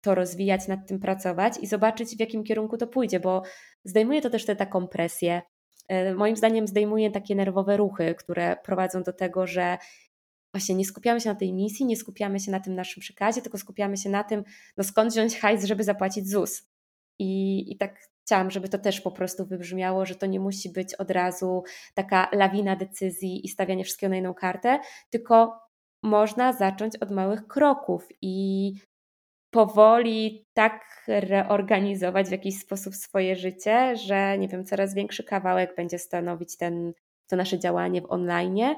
[0.00, 3.42] to rozwijać, nad tym pracować i zobaczyć, w jakim kierunku to pójdzie, bo
[3.84, 5.42] zdejmuje to też tę taką presję.
[5.88, 9.78] E, moim zdaniem zdejmuje takie nerwowe ruchy, które prowadzą do tego, że
[10.56, 13.58] właśnie nie skupiamy się na tej misji, nie skupiamy się na tym naszym przekazie, tylko
[13.58, 14.44] skupiamy się na tym,
[14.76, 16.62] no skąd wziąć hajs, żeby zapłacić ZUS.
[17.18, 20.94] I, I tak chciałam, żeby to też po prostu wybrzmiało, że to nie musi być
[20.94, 21.62] od razu
[21.94, 24.78] taka lawina decyzji i stawianie wszystkiego na jedną kartę,
[25.10, 25.58] tylko
[26.02, 28.72] można zacząć od małych kroków i
[29.50, 35.98] powoli tak reorganizować w jakiś sposób swoje życie, że nie wiem, coraz większy kawałek będzie
[35.98, 36.92] stanowić ten,
[37.26, 38.74] to nasze działanie w online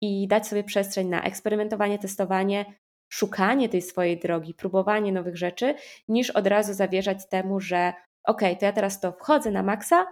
[0.00, 2.64] i dać sobie przestrzeń na eksperymentowanie, testowanie,
[3.12, 5.74] szukanie tej swojej drogi, próbowanie nowych rzeczy,
[6.08, 7.92] niż od razu zawierzać temu, że
[8.24, 10.06] ok, to ja teraz to wchodzę na maksa,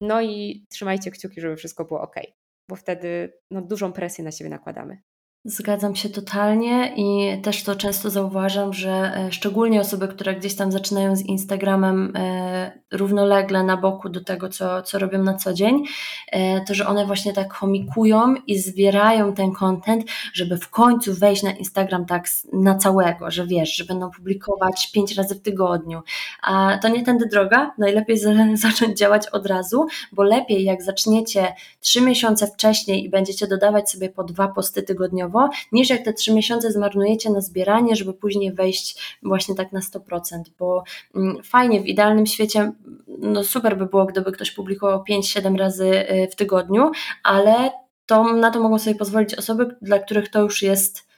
[0.00, 2.16] no i trzymajcie kciuki, żeby wszystko było ok,
[2.70, 5.02] bo wtedy no, dużą presję na siebie nakładamy.
[5.46, 10.72] Zgadzam się totalnie i też to często zauważam, że e, szczególnie osoby, które gdzieś tam
[10.72, 15.84] zaczynają z Instagramem e, równolegle na boku do tego, co, co robią na co dzień,
[16.32, 21.42] e, to że one właśnie tak chomikują i zbierają ten content, żeby w końcu wejść
[21.42, 26.02] na Instagram tak na całego, że wiesz, że będą publikować pięć razy w tygodniu.
[26.42, 28.18] A to nie tędy droga, najlepiej
[28.54, 34.10] zacząć działać od razu, bo lepiej jak zaczniecie trzy miesiące wcześniej i będziecie dodawać sobie
[34.10, 34.82] po dwa posty
[35.72, 40.20] niż jak te trzy miesiące zmarnujecie na zbieranie, żeby później wejść właśnie tak na 100%,
[40.58, 42.72] bo mm, fajnie, w idealnym świecie
[43.18, 46.90] no super by było, gdyby ktoś publikował 5-7 razy y, w tygodniu,
[47.22, 47.70] ale
[48.06, 51.13] to, na to mogą sobie pozwolić osoby, dla których to już jest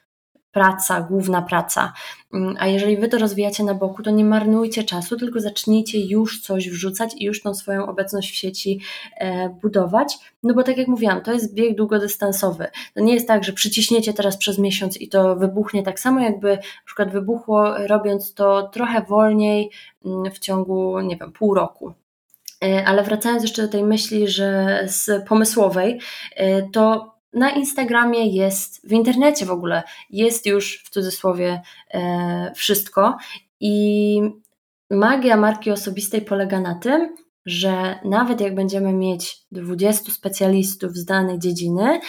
[0.57, 1.93] praca, główna praca.
[2.35, 6.43] Mm, a jeżeli wy to rozwijacie na boku, to nie marnujcie czasu, tylko zacznijcie już
[6.43, 8.81] coś wrzucać i już tą swoją obecność w sieci
[9.17, 10.19] e, budować.
[10.43, 12.67] No bo tak jak mówiłam, to jest bieg długodystansowy.
[12.95, 16.51] To nie jest tak, że przyciśniecie teraz przez miesiąc i to wybuchnie tak samo, jakby
[16.51, 19.71] na przykład wybuchło, robiąc to trochę wolniej
[20.05, 21.93] mm, w ciągu, nie wiem, pół roku.
[22.65, 26.01] E, ale wracając jeszcze do tej myśli, że z pomysłowej,
[26.37, 31.63] e, to na Instagramie jest, w internecie w ogóle jest już w cudzysłowie
[31.95, 33.17] e, wszystko
[33.61, 34.21] i
[34.91, 41.39] magia marki osobistej polega na tym, że nawet jak będziemy mieć 20 specjalistów z danej
[41.39, 42.01] dziedziny,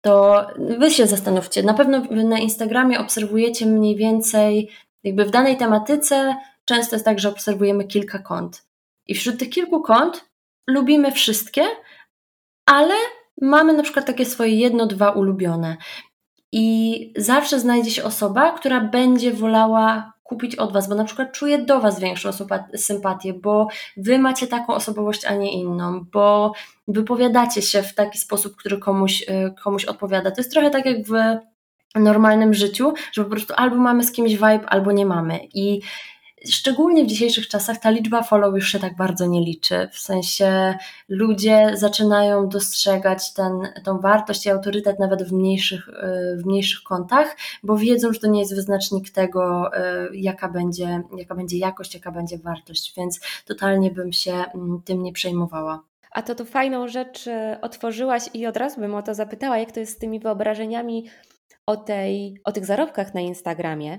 [0.00, 0.46] to
[0.78, 4.70] wy się zastanówcie, na pewno na Instagramie obserwujecie mniej więcej,
[5.04, 8.64] jakby w danej tematyce często jest tak, że obserwujemy kilka kont.
[9.06, 10.24] I wśród tych kilku kont
[10.66, 11.62] lubimy wszystkie,
[12.66, 12.94] ale
[13.42, 15.76] mamy na przykład takie swoje jedno, dwa ulubione.
[16.52, 21.58] I zawsze znajdzie się osoba, która będzie wolała kupić od Was, bo na przykład czuję
[21.58, 22.30] do Was większą
[22.76, 26.52] sympatię, bo Wy macie taką osobowość, a nie inną, bo
[26.88, 30.30] wypowiadacie się w taki sposób, który komuś, y, komuś odpowiada.
[30.30, 31.12] To jest trochę tak jak w
[31.94, 35.40] normalnym życiu, że po prostu albo mamy z kimś vibe, albo nie mamy.
[35.54, 35.80] I
[36.46, 39.88] Szczególnie w dzisiejszych czasach ta liczba follow już się tak bardzo nie liczy.
[39.92, 40.74] W sensie
[41.08, 43.52] ludzie zaczynają dostrzegać ten,
[43.84, 45.88] tą wartość i autorytet nawet w mniejszych,
[46.36, 49.70] w mniejszych kontach, bo wiedzą, że to nie jest wyznacznik tego,
[50.12, 55.12] jaka będzie, jaka będzie jakość, jaka będzie wartość, więc totalnie bym się mm, tym nie
[55.12, 55.82] przejmowała.
[56.10, 59.72] A to tu fajną rzecz e, otworzyłaś i od razu bym o to zapytała, jak
[59.72, 61.06] to jest z tymi wyobrażeniami
[61.66, 63.98] o, tej, o tych zarobkach na Instagramie.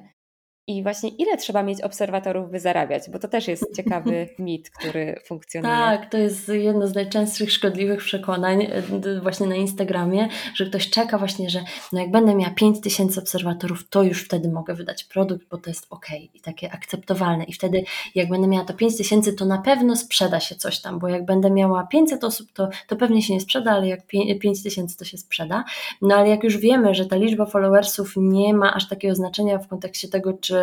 [0.69, 3.09] I właśnie ile trzeba mieć obserwatorów, by zarabiać?
[3.09, 5.73] Bo to też jest ciekawy mit, który funkcjonuje.
[5.75, 11.17] Tak, to jest jedno z najczęstszych szkodliwych przekonań e, właśnie na Instagramie, że ktoś czeka
[11.17, 15.57] właśnie, że no jak będę miała 5000 obserwatorów, to już wtedy mogę wydać produkt, bo
[15.57, 17.43] to jest ok i takie akceptowalne.
[17.43, 17.83] I wtedy
[18.15, 21.51] jak będę miała to 5000, to na pewno sprzeda się coś tam, bo jak będę
[21.51, 24.07] miała 500 osób, to, to pewnie się nie sprzeda, ale jak
[24.41, 25.63] 5000 to się sprzeda.
[26.01, 29.67] No ale jak już wiemy, że ta liczba followersów nie ma aż takiego znaczenia w
[29.67, 30.58] kontekście tego, czy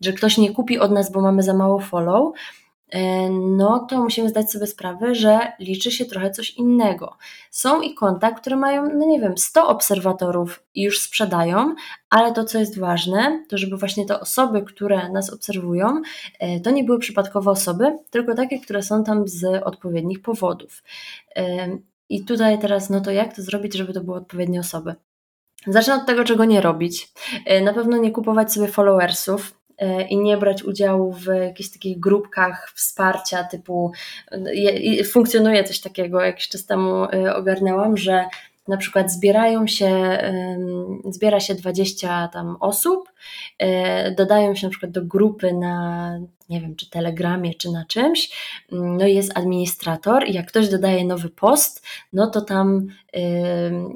[0.00, 2.34] że, ktoś nie kupi od nas, bo mamy za mało follow,
[2.90, 7.16] e, no to musimy zdać sobie sprawę, że liczy się trochę coś innego.
[7.50, 11.74] Są i konta, które mają, no nie wiem, 100 obserwatorów i już sprzedają,
[12.10, 16.02] ale to, co jest ważne, to żeby właśnie te osoby, które nas obserwują,
[16.38, 20.82] e, to nie były przypadkowe osoby, tylko takie, które są tam z odpowiednich powodów.
[21.36, 21.68] E,
[22.08, 24.94] I tutaj teraz, no to jak to zrobić, żeby to były odpowiednie osoby?
[25.66, 27.08] Zacznę od tego, czego nie robić.
[27.46, 32.00] E, na pewno nie kupować sobie followersów e, i nie brać udziału w jakichś takich
[32.00, 33.92] grupkach wsparcia typu
[35.12, 38.24] funkcjonuje coś takiego, jakiś czas temu e, ogarnęłam, że
[38.68, 40.18] na przykład zbierają się,
[41.10, 43.12] zbiera się 20 tam osób,
[44.16, 48.30] dodają się na przykład do grupy na nie wiem, czy Telegramie, czy na czymś,
[48.72, 52.88] no i jest administrator i jak ktoś dodaje nowy post, no to tam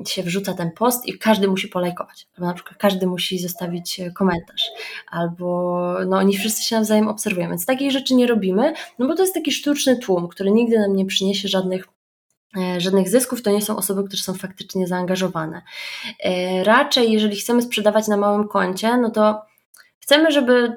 [0.07, 4.11] się wrzuca ten post i każdy musi polajkować, albo na przykład każdy musi zostawić e,
[4.11, 4.71] komentarz,
[5.11, 9.23] albo no oni wszyscy się nawzajem obserwują, więc takiej rzeczy nie robimy, no bo to
[9.23, 11.89] jest taki sztuczny tłum, który nigdy nam nie przyniesie żadnych
[12.57, 15.63] e, żadnych zysków, to nie są osoby, które są faktycznie zaangażowane.
[16.25, 19.43] E, raczej, jeżeli chcemy sprzedawać na małym koncie, no to
[20.01, 20.77] chcemy, żeby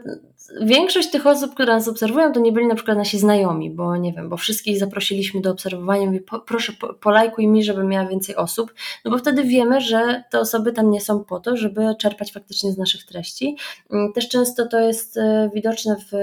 [0.62, 4.14] większość tych osób, które nas obserwują, to nie byli na przykład nasi znajomi, bo nie
[4.14, 8.36] wiem, bo wszystkich zaprosiliśmy do obserwowania, mówię, po, proszę po, polajkuj mi, żeby miała więcej
[8.36, 8.74] osób,
[9.06, 12.72] no bo wtedy wiemy, że te osoby tam nie są po to, żeby czerpać faktycznie
[12.72, 13.58] z naszych treści.
[13.92, 16.14] Mm, też często to jest e, widoczne w,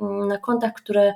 [0.00, 1.14] mm, na kontach, które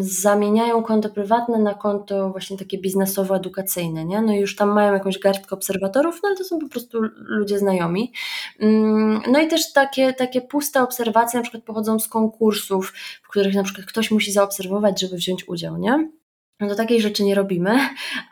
[0.00, 4.22] zamieniają konto prywatne na konto właśnie takie biznesowo-edukacyjne, nie?
[4.22, 7.58] No i już tam mają jakąś garstkę obserwatorów, no ale to są po prostu ludzie
[7.58, 8.12] znajomi.
[8.60, 13.54] Mm, no i też takie, takie puste obserwacje na przykład pochodzą z konkursów, w których
[13.54, 16.19] na przykład ktoś musi zaobserwować, żeby wziąć udział, nie?
[16.60, 17.78] No to takiej rzeczy nie robimy,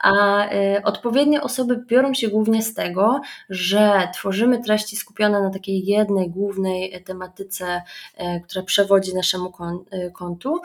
[0.02, 5.86] a y, odpowiednie osoby biorą się głównie z tego, że tworzymy treści skupione na takiej
[5.86, 7.82] jednej głównej tematyce,
[8.20, 9.52] y, która przewodzi naszemu
[9.92, 10.60] y, kontu,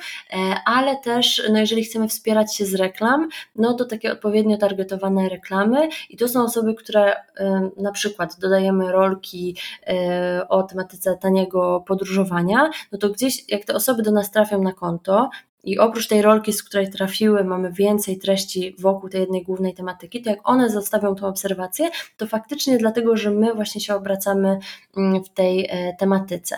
[0.65, 5.89] ale też, no jeżeli chcemy wspierać się z reklam, no to takie odpowiednio targetowane reklamy
[6.09, 7.15] i to są osoby, które
[7.77, 9.57] na przykład dodajemy rolki
[10.49, 15.29] o tematyce taniego podróżowania, no to gdzieś jak te osoby do nas trafią na konto,
[15.63, 20.21] i oprócz tej rolki, z której trafiły, mamy więcej treści wokół tej jednej głównej tematyki,
[20.21, 24.59] to jak one zostawią tą obserwację, to faktycznie dlatego, że my właśnie się obracamy
[24.97, 26.57] mm, w tej e, tematyce.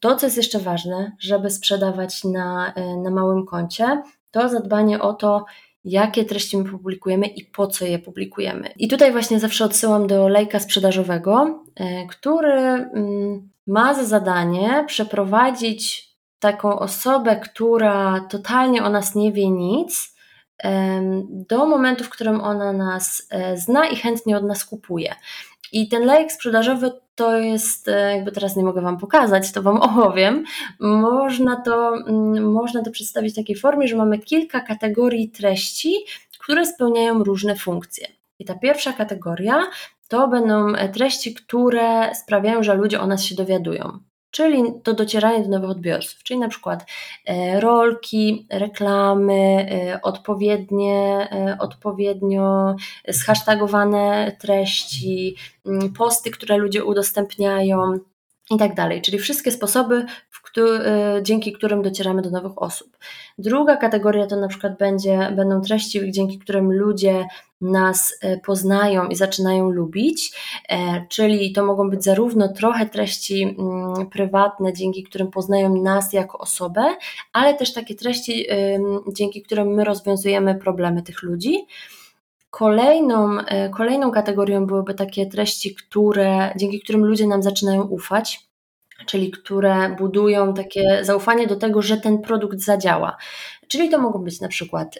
[0.00, 5.12] To, co jest jeszcze ważne, żeby sprzedawać na, e, na małym koncie, to zadbanie o
[5.14, 5.44] to,
[5.84, 8.68] jakie treści my publikujemy i po co je publikujemy.
[8.76, 16.09] I tutaj właśnie zawsze odsyłam do lejka sprzedażowego, e, który mm, ma za zadanie przeprowadzić
[16.40, 20.14] taką osobę, która totalnie o nas nie wie nic,
[21.28, 25.14] do momentu, w którym ona nas e, zna i chętnie od nas kupuje.
[25.72, 29.76] I ten lejek sprzedażowy to jest, e, jakby teraz nie mogę Wam pokazać, to Wam
[29.90, 30.44] opowiem.
[30.80, 35.94] Można to, mm, można to przedstawić w takiej formie, że mamy kilka kategorii treści,
[36.38, 38.06] które spełniają różne funkcje.
[38.38, 39.62] I ta pierwsza kategoria
[40.08, 43.98] to będą e, treści, które sprawiają, że ludzie o nas się dowiadują
[44.30, 46.86] czyli to docieranie do nowych odbiorców, czyli na przykład
[47.26, 52.76] e, rolki, reklamy, e, odpowiednie, e, odpowiednio
[53.08, 55.36] zhashtagowane treści,
[55.98, 57.98] posty, które ludzie udostępniają
[58.50, 59.02] i tak dalej.
[59.02, 60.06] Czyli wszystkie sposoby,
[61.22, 62.96] dzięki którym docieramy do nowych osób.
[63.38, 67.24] Druga kategoria to na przykład będzie, będą treści, dzięki którym ludzie
[67.60, 70.32] nas e, poznają i zaczynają lubić,
[70.68, 76.38] e, czyli to mogą być zarówno trochę treści mm, prywatne, dzięki którym poznają nas jako
[76.38, 76.96] osobę,
[77.32, 78.46] ale też takie treści,
[79.12, 81.66] dzięki którym my rozwiązujemy problemy tych ludzi.
[82.50, 88.49] Kolejną, e, kolejną kategorią byłyby takie treści, które, dzięki którym ludzie nam zaczynają ufać,
[89.06, 93.16] czyli które budują takie zaufanie do tego, że ten produkt zadziała.
[93.68, 94.98] Czyli to mogą być na przykład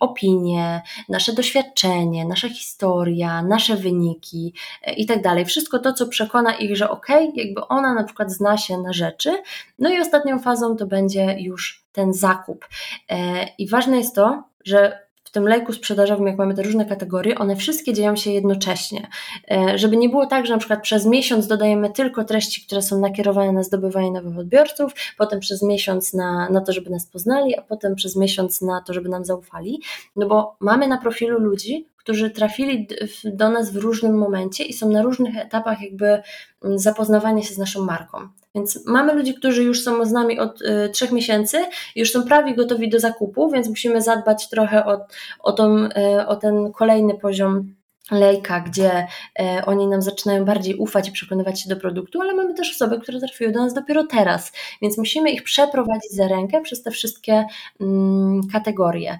[0.00, 5.44] opinie, nasze doświadczenie, nasza historia, nasze wyniki e, i tak dalej.
[5.44, 9.42] Wszystko to, co przekona ich, że ok, jakby ona na przykład zna się na rzeczy.
[9.78, 12.68] No i ostatnią fazą to będzie już ten zakup.
[13.08, 14.98] E, I ważne jest to, że
[15.32, 19.08] w tym lejku sprzedażowym, jak mamy te różne kategorie, one wszystkie dzieją się jednocześnie.
[19.50, 23.00] E, żeby nie było tak, że na przykład przez miesiąc dodajemy tylko treści, które są
[23.00, 27.62] nakierowane na zdobywanie nowych odbiorców, potem przez miesiąc na, na to, żeby nas poznali, a
[27.62, 29.82] potem przez miesiąc na to, żeby nam zaufali.
[30.16, 32.88] No bo mamy na profilu ludzi, którzy trafili
[33.24, 36.22] do nas w różnym momencie i są na różnych etapach jakby
[36.64, 38.28] mm, zapoznawania się z naszą marką.
[38.54, 41.58] Więc mamy ludzi, którzy już są z nami od y, trzech miesięcy,
[41.96, 45.06] już są prawie gotowi do zakupu, więc musimy zadbać trochę o,
[45.40, 47.74] o, tą, y, o ten kolejny poziom
[48.10, 49.06] lejka, gdzie
[49.40, 53.00] e, oni nam zaczynają bardziej ufać i przekonywać się do produktu, ale mamy też osoby,
[53.00, 57.44] które trafiły do nas dopiero teraz, więc musimy ich przeprowadzić za rękę przez te wszystkie
[57.80, 59.18] mm, kategorie.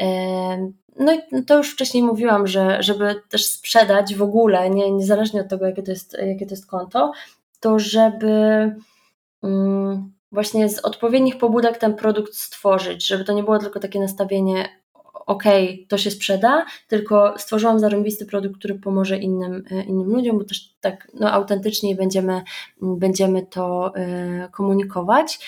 [0.00, 0.06] E,
[0.98, 5.48] no i to już wcześniej mówiłam, że żeby też sprzedać w ogóle, nie, niezależnie od
[5.48, 7.12] tego, jakie to jest, jakie to jest konto,
[7.64, 8.26] to żeby
[9.42, 14.68] mm, właśnie z odpowiednich pobudek ten produkt stworzyć, żeby to nie było tylko takie nastawienie
[15.26, 15.44] ok,
[15.88, 20.74] to się sprzeda, tylko stworzyłam zarąbisty produkt, który pomoże innym, e, innym ludziom, bo też
[20.80, 22.42] tak no, autentycznie będziemy,
[22.80, 25.38] będziemy to e, komunikować.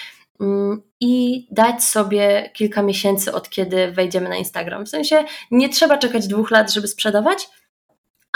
[0.40, 4.86] Mm, i dać sobie kilka miesięcy od kiedy wejdziemy na Instagram.
[4.86, 7.48] W sensie nie trzeba czekać dwóch lat, żeby sprzedawać,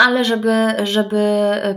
[0.01, 1.17] ale żeby, żeby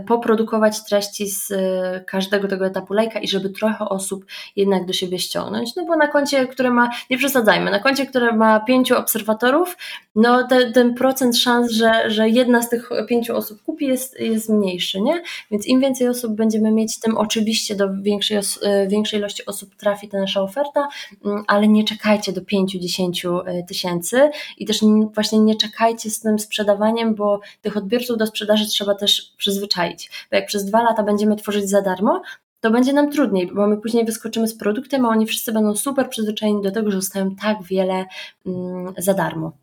[0.07, 5.19] poprodukować treści z e, każdego tego etapu lejka i żeby trochę osób jednak do siebie
[5.19, 5.75] ściągnąć.
[5.75, 9.77] No bo na koncie, które ma, nie przesadzajmy, na koncie, które ma pięciu obserwatorów,
[10.15, 14.49] no te, ten procent szans, że, że jedna z tych pięciu osób kupi jest, jest
[14.49, 15.21] mniejszy, nie?
[15.51, 20.09] Więc im więcej osób będziemy mieć, tym oczywiście do większej, e, większej ilości osób trafi
[20.09, 20.87] ta nasza oferta,
[21.25, 24.79] mm, ale nie czekajcie do 5-10 tysięcy i też
[25.13, 30.37] właśnie nie czekajcie z tym sprzedawaniem, bo tych odbiorców do sprzedaży trzeba też przyzwyczaić, bo
[30.37, 32.21] jak przez dwa lata będziemy tworzyć za darmo,
[32.59, 36.09] to będzie nam trudniej, bo my później wyskoczymy z produktem, a oni wszyscy będą super
[36.09, 38.05] przyzwyczajeni do tego, że dostają tak wiele
[38.45, 39.57] mm, za darmo.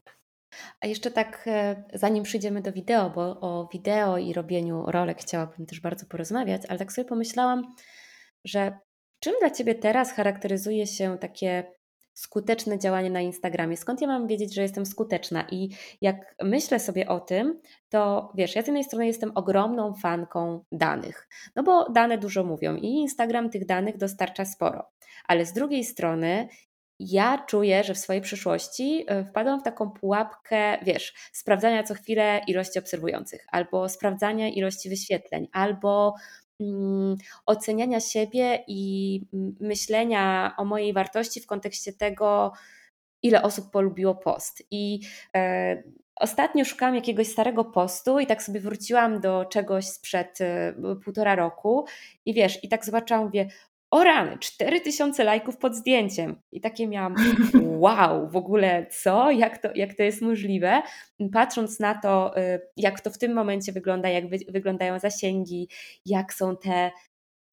[0.80, 5.66] A jeszcze tak, e, zanim przyjdziemy do wideo, bo o wideo i robieniu rolek chciałabym
[5.66, 7.74] też bardzo porozmawiać, ale tak sobie pomyślałam,
[8.44, 8.78] że
[9.20, 11.72] czym dla Ciebie teraz charakteryzuje się takie
[12.14, 13.76] skuteczne działanie na Instagramie.
[13.76, 15.46] Skąd ja mam wiedzieć, że jestem skuteczna?
[15.50, 15.68] I
[16.00, 21.28] jak myślę sobie o tym, to wiesz, ja z jednej strony jestem ogromną fanką danych,
[21.56, 24.90] no bo dane dużo mówią i Instagram tych danych dostarcza sporo,
[25.28, 26.48] ale z drugiej strony
[26.98, 32.40] ja czuję, że w swojej przyszłości e, wpadłam w taką pułapkę, wiesz, sprawdzania co chwilę
[32.46, 36.14] ilości obserwujących, albo sprawdzania ilości wyświetleń, albo
[37.46, 39.20] oceniania siebie i
[39.60, 42.52] myślenia o mojej wartości w kontekście tego,
[43.22, 44.62] ile osób polubiło post.
[44.70, 45.00] I
[45.36, 45.82] e,
[46.16, 51.84] ostatnio szukałam jakiegoś starego postu i tak sobie wróciłam do czegoś sprzed e, półtora roku
[52.26, 53.48] i wiesz, i tak zobaczyłam, mówię,
[53.92, 56.36] o rany, 4000 lajków pod zdjęciem.
[56.52, 57.14] I takie miałam,
[57.84, 59.30] wow, w ogóle co?
[59.30, 60.82] Jak to, jak to jest możliwe?
[61.32, 65.68] Patrząc na to, y, jak to w tym momencie wygląda, jak wy, wyglądają zasięgi,
[66.06, 66.90] jak są te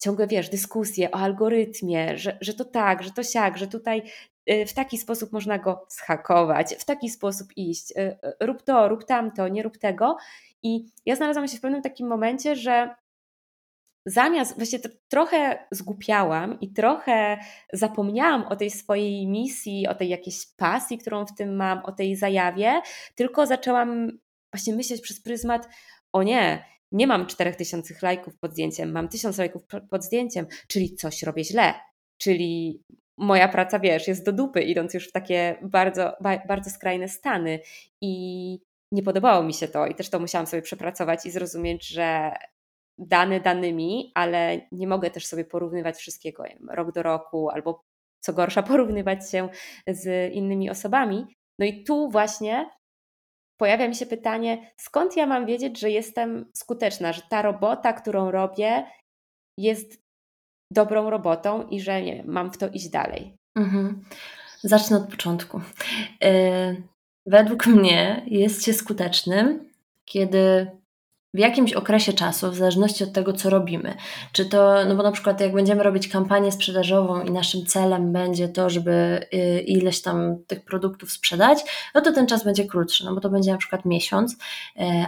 [0.04, 4.02] ciągłe, wiesz, dyskusje o algorytmie, że, że to tak, że to siak, że tutaj
[4.52, 9.06] y, w taki sposób można go schakować, w taki sposób iść, y, rób to, rób
[9.06, 10.18] tamto, nie rób tego.
[10.64, 12.96] I ja znalazłam się w pewnym takim momencie, że
[14.10, 17.38] zamiast, właśnie trochę zgupiałam i trochę
[17.74, 22.16] zapomniałam o tej swojej misji, o tej jakiejś pasji, którą w tym mam, o tej
[22.16, 22.82] zajawie,
[23.16, 24.12] tylko zaczęłam
[24.54, 25.70] właśnie myśleć przez pryzmat,
[26.14, 31.24] o nie, nie mam 4000 lajków pod zdjęciem, mam 1000 lajków pod zdjęciem, czyli coś
[31.24, 31.74] robię źle,
[32.18, 32.84] czyli
[33.18, 36.14] moja praca, wiesz, jest do dupy, idąc już w takie bardzo,
[36.48, 37.60] bardzo skrajne stany.
[38.02, 38.60] I
[38.92, 42.32] nie podobało mi się to i też to musiałam sobie przepracować i zrozumieć, że
[43.00, 47.84] dane danymi, ale nie mogę też sobie porównywać wszystkiego rok do roku albo
[48.20, 49.50] co gorsza porównywać się
[49.88, 51.26] z innymi osobami.
[51.60, 52.70] No i tu właśnie
[53.60, 58.32] pojawia mi się pytanie, skąd ja mam wiedzieć, że jestem skuteczna, że ta robota, którą
[58.32, 58.86] robię,
[59.58, 60.02] jest
[60.72, 63.36] dobrą robotą i że nie, mam w to iść dalej?
[63.56, 64.04] Mhm.
[64.64, 65.62] Zacznę od początku.
[66.22, 66.84] Yy,
[67.26, 69.70] według mnie jest się skutecznym,
[70.06, 70.72] kiedy
[71.34, 73.96] w jakimś okresie czasu, w zależności od tego, co robimy.
[74.32, 78.48] Czy to, no bo na przykład jak będziemy robić kampanię sprzedażową i naszym celem będzie
[78.48, 81.60] to, żeby y, ileś tam tych produktów sprzedać,
[81.96, 84.38] no to ten czas będzie krótszy, no bo to będzie na przykład miesiąc, y,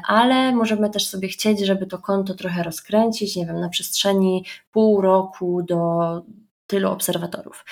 [0.08, 5.02] ale możemy też sobie chcieć, żeby to konto trochę rozkręcić, nie wiem, na przestrzeni pół
[5.02, 6.22] roku do
[6.68, 7.66] tylu obserwatorów.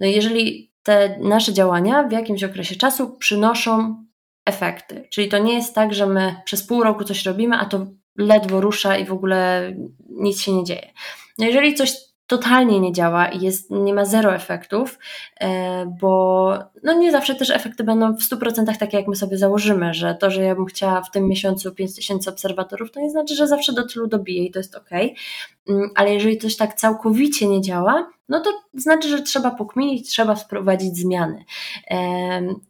[0.00, 4.03] No i jeżeli te nasze działania w jakimś okresie czasu przynoszą
[4.44, 5.08] efekty.
[5.10, 7.86] Czyli to nie jest tak, że my przez pół roku coś robimy, a to
[8.18, 9.72] ledwo rusza i w ogóle
[10.08, 10.92] nic się nie dzieje.
[11.38, 11.92] No jeżeli coś
[12.26, 14.98] totalnie nie działa i jest, nie ma zero efektów,
[15.40, 19.94] e, bo no nie zawsze też efekty będą w 100% takie, jak my sobie założymy,
[19.94, 23.48] że to, że ja bym chciała w tym miesiącu 5000 obserwatorów, to nie znaczy, że
[23.48, 24.90] zawsze do tylu dobiję i to jest ok.
[25.68, 30.34] Mm, ale jeżeli coś tak całkowicie nie działa, no to znaczy, że trzeba pokminić, trzeba
[30.34, 31.44] wprowadzić zmiany.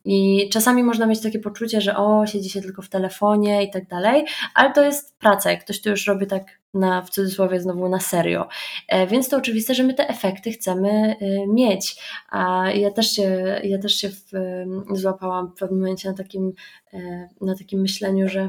[0.04, 3.88] I czasami można mieć takie poczucie, że o, siedzi się tylko w telefonie i tak
[3.88, 4.24] dalej,
[4.54, 6.44] ale to jest praca, jak ktoś to już robi tak
[6.74, 8.48] na, w cudzysłowie znowu na serio.
[8.88, 12.02] E, więc to oczywiste, że my te efekty chcemy y, mieć.
[12.30, 14.30] A ja też się, ja też się w,
[14.90, 16.52] złapałam w pewnym momencie na takim,
[16.92, 18.48] e, na takim myśleniu, że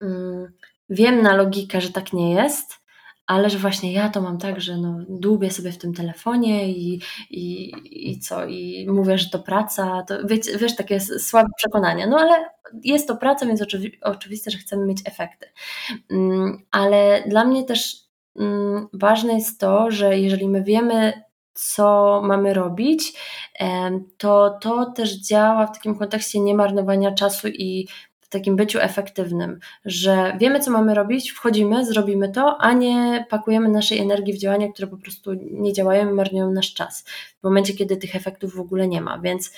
[0.00, 0.52] mm,
[0.90, 2.81] wiem na logikę, że tak nie jest,
[3.32, 7.00] ale że właśnie ja to mam tak, że no, dłubię sobie w tym telefonie i,
[7.30, 7.72] i,
[8.10, 12.44] i co, i mówię, że to praca, to wiesz, wiesz takie słabe przekonania, no ale
[12.84, 15.46] jest to praca, więc oczywi oczywiste, że chcemy mieć efekty.
[16.10, 17.96] Mm, ale dla mnie też
[18.36, 21.12] mm, ważne jest to, że jeżeli my wiemy,
[21.54, 23.12] co mamy robić,
[24.18, 27.88] to to też działa w takim kontekście niemarnowania czasu i
[28.32, 33.98] takim byciu efektywnym, że wiemy, co mamy robić, wchodzimy, zrobimy to, a nie pakujemy naszej
[33.98, 37.04] energii w działania, które po prostu nie działają i marnują nasz czas
[37.40, 39.18] w momencie, kiedy tych efektów w ogóle nie ma.
[39.18, 39.52] Więc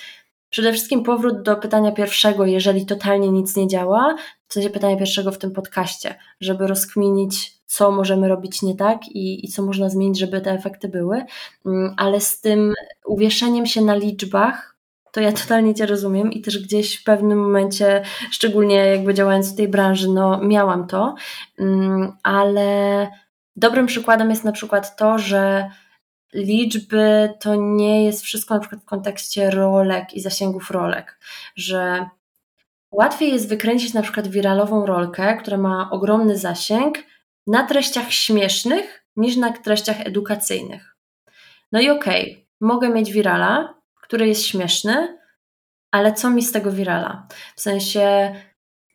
[0.49, 4.15] przede wszystkim powrót do pytania pierwszego, jeżeli totalnie nic nie działa,
[4.47, 9.45] w sensie pytania pierwszego w tym podcaście, żeby rozkminić, co możemy robić nie tak i,
[9.45, 11.25] i co można zmienić, żeby te efekty były,
[11.65, 12.73] mm, ale z tym
[13.05, 14.74] uwieszeniem się na liczbach,
[15.15, 19.55] to ja totalnie Cię rozumiem i też gdzieś w pewnym momencie, szczególnie jakby działając w
[19.55, 21.15] tej branży, no miałam to,
[21.59, 23.07] mm, ale
[23.55, 25.69] dobrym przykładem jest na przykład to, że
[26.33, 31.19] liczby to nie jest wszystko na przykład w kontekście rolek i zasięgów rolek,
[31.55, 32.09] że
[32.91, 36.97] łatwiej jest wykręcić na przykład wiralową rolkę, która ma ogromny zasięg
[37.47, 40.95] na treściach śmiesznych niż na treściach edukacyjnych.
[41.71, 43.75] No i okej, okay, mogę mieć wirala,
[44.07, 45.17] który jest śmieszny,
[45.91, 47.27] ale co mi z tego wirala?
[47.55, 48.35] W sensie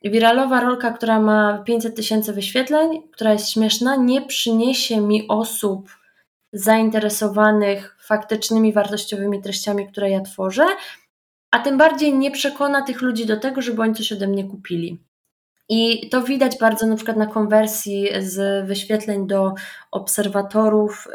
[0.04, 5.90] wiralowa rolka, która ma 500 tysięcy wyświetleń, która jest śmieszna, nie przyniesie mi osób
[6.52, 10.66] zainteresowanych faktycznymi, wartościowymi treściami, które ja tworzę,
[11.50, 15.09] a tym bardziej nie przekona tych ludzi do tego, żeby oni coś ode mnie kupili.
[15.72, 19.54] I to widać bardzo na przykład na konwersji z wyświetleń do
[19.90, 21.08] obserwatorów,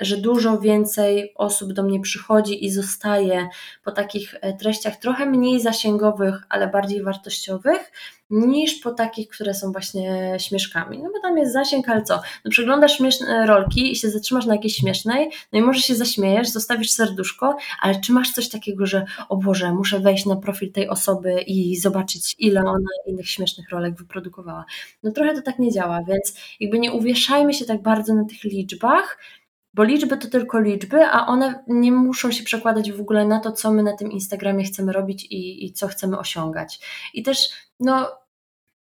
[0.00, 3.48] że dużo więcej osób do mnie przychodzi i zostaje
[3.84, 7.92] po takich e, treściach trochę mniej zasięgowych, ale bardziej wartościowych,
[8.30, 10.98] niż po takich, które są właśnie śmieszkami.
[11.02, 12.20] No bo tam jest zasięg, ale co?
[12.44, 16.48] No przeglądasz śmieszne rolki i się zatrzymasz na jakiejś śmiesznej, no i może się zaśmiejesz,
[16.48, 20.88] zostawisz serduszko, ale czy masz coś takiego, że o Boże, muszę wejść na profil tej
[20.88, 24.64] osoby i zobaczyć, ile ona innych śmiesznych rolek wyprodukowała?
[25.02, 28.44] No trochę to tak nie działa, więc jakby nie uwieszajmy się tak bardzo na tych
[28.44, 29.18] liczbach,
[29.74, 33.52] bo liczby to tylko liczby, a one nie muszą się przekładać w ogóle na to,
[33.52, 36.80] co my na tym Instagramie chcemy robić i, i co chcemy osiągać.
[37.14, 37.48] I też,
[37.80, 38.10] no,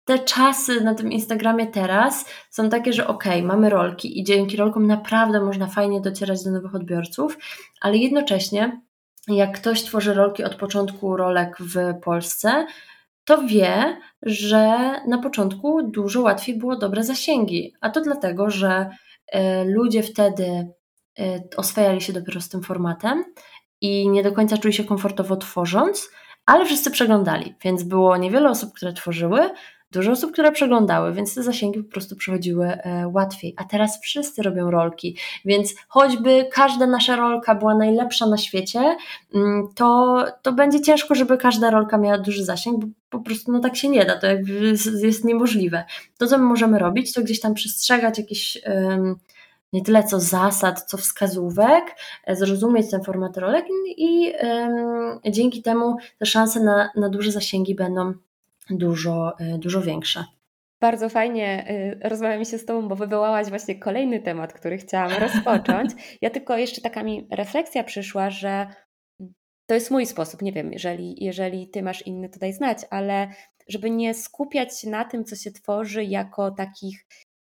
[0.06, 4.88] te czasy na tym Instagramie teraz są takie, że ok, mamy rolki i dzięki rolkom
[4.88, 7.38] naprawdę można fajnie docierać do nowych odbiorców,
[7.82, 8.82] ale jednocześnie,
[9.28, 12.66] jak ktoś tworzy rolki od początku rolek w Polsce,
[13.26, 14.78] to wie, że
[15.08, 17.74] na początku dużo łatwiej było dobre zasięgi.
[17.82, 18.90] A to dlatego, że
[19.28, 20.74] e, ludzie wtedy
[21.20, 23.24] e, oswajali się dopiero z tym formatem
[23.82, 26.10] i nie do końca czuli się komfortowo tworząc,
[26.46, 29.50] ale wszyscy przeglądali, więc było niewiele osób, które tworzyły,
[29.92, 33.54] dużo osób, które przeglądały, więc te zasięgi po prostu przechodziły e, łatwiej.
[33.58, 38.98] A teraz wszyscy robią rolki, więc choćby każda nasza rolka była najlepsza na świecie,
[39.36, 43.60] mm, to, to będzie ciężko, żeby każda rolka miała duży zasięg, bo po prostu no
[43.60, 45.84] tak się nie da, to jakby jest, jest niemożliwe.
[46.18, 49.16] To, co my możemy robić, to gdzieś tam przestrzegać jakieś um,
[49.76, 51.96] nie tyle co zasad, co wskazówek,
[52.26, 53.66] e, zrozumieć ten format rolek
[53.98, 58.14] i, um, dzięki temu te szanse na, na duże zasięgi będą
[58.70, 60.26] dużo, e, dużo większe.
[60.82, 61.70] Bardzo fajnie
[62.04, 65.92] y, rozmawia mi się z Tobą, bo wywołałaś właśnie kolejny temat, który chciałam rozpocząć.
[66.22, 68.68] Ja tylko jeszcze taka mi refleksja przyszła, że
[69.66, 73.28] to jest mój sposób, nie wiem, jeżeli, jeżeli Ty masz inny tutaj znać, ale
[73.68, 77.06] żeby nie skupiać się na tym, co się tworzy jako takich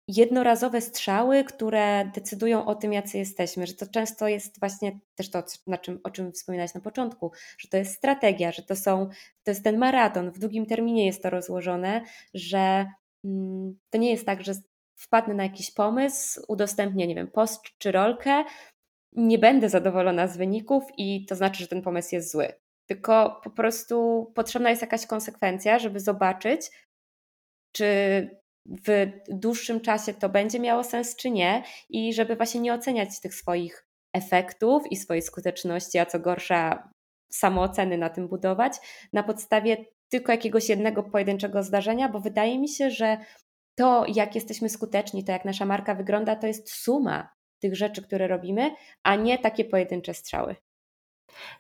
[0.09, 5.43] jednorazowe strzały, które decydują o tym, jacy jesteśmy, że to często jest właśnie też to,
[5.67, 9.09] na czym, o czym wspominałeś na początku, że to jest strategia, że to są,
[9.45, 12.03] to jest ten maraton, w długim terminie jest to rozłożone,
[12.35, 12.87] że
[13.25, 14.53] mm, to nie jest tak, że
[14.97, 18.45] wpadnę na jakiś pomysł, udostępnię, nie wiem, post czy rolkę,
[19.13, 22.53] nie będę zadowolona z wyników i to znaczy, że ten pomysł jest zły.
[22.87, 26.71] Tylko po prostu potrzebna jest jakaś konsekwencja, żeby zobaczyć,
[27.73, 28.39] czy
[28.87, 33.35] w dłuższym czasie to będzie miało sens, czy nie, i żeby właśnie nie oceniać tych
[33.35, 36.91] swoich efektów i swojej skuteczności, a co gorsza,
[37.33, 38.73] samooceny na tym budować,
[39.13, 39.77] na podstawie
[40.09, 43.19] tylko jakiegoś jednego pojedynczego zdarzenia, bo wydaje mi się, że
[43.75, 47.29] to, jak jesteśmy skuteczni, to jak nasza marka wygląda, to jest suma
[47.61, 48.71] tych rzeczy, które robimy,
[49.03, 50.57] a nie takie pojedyncze strzały.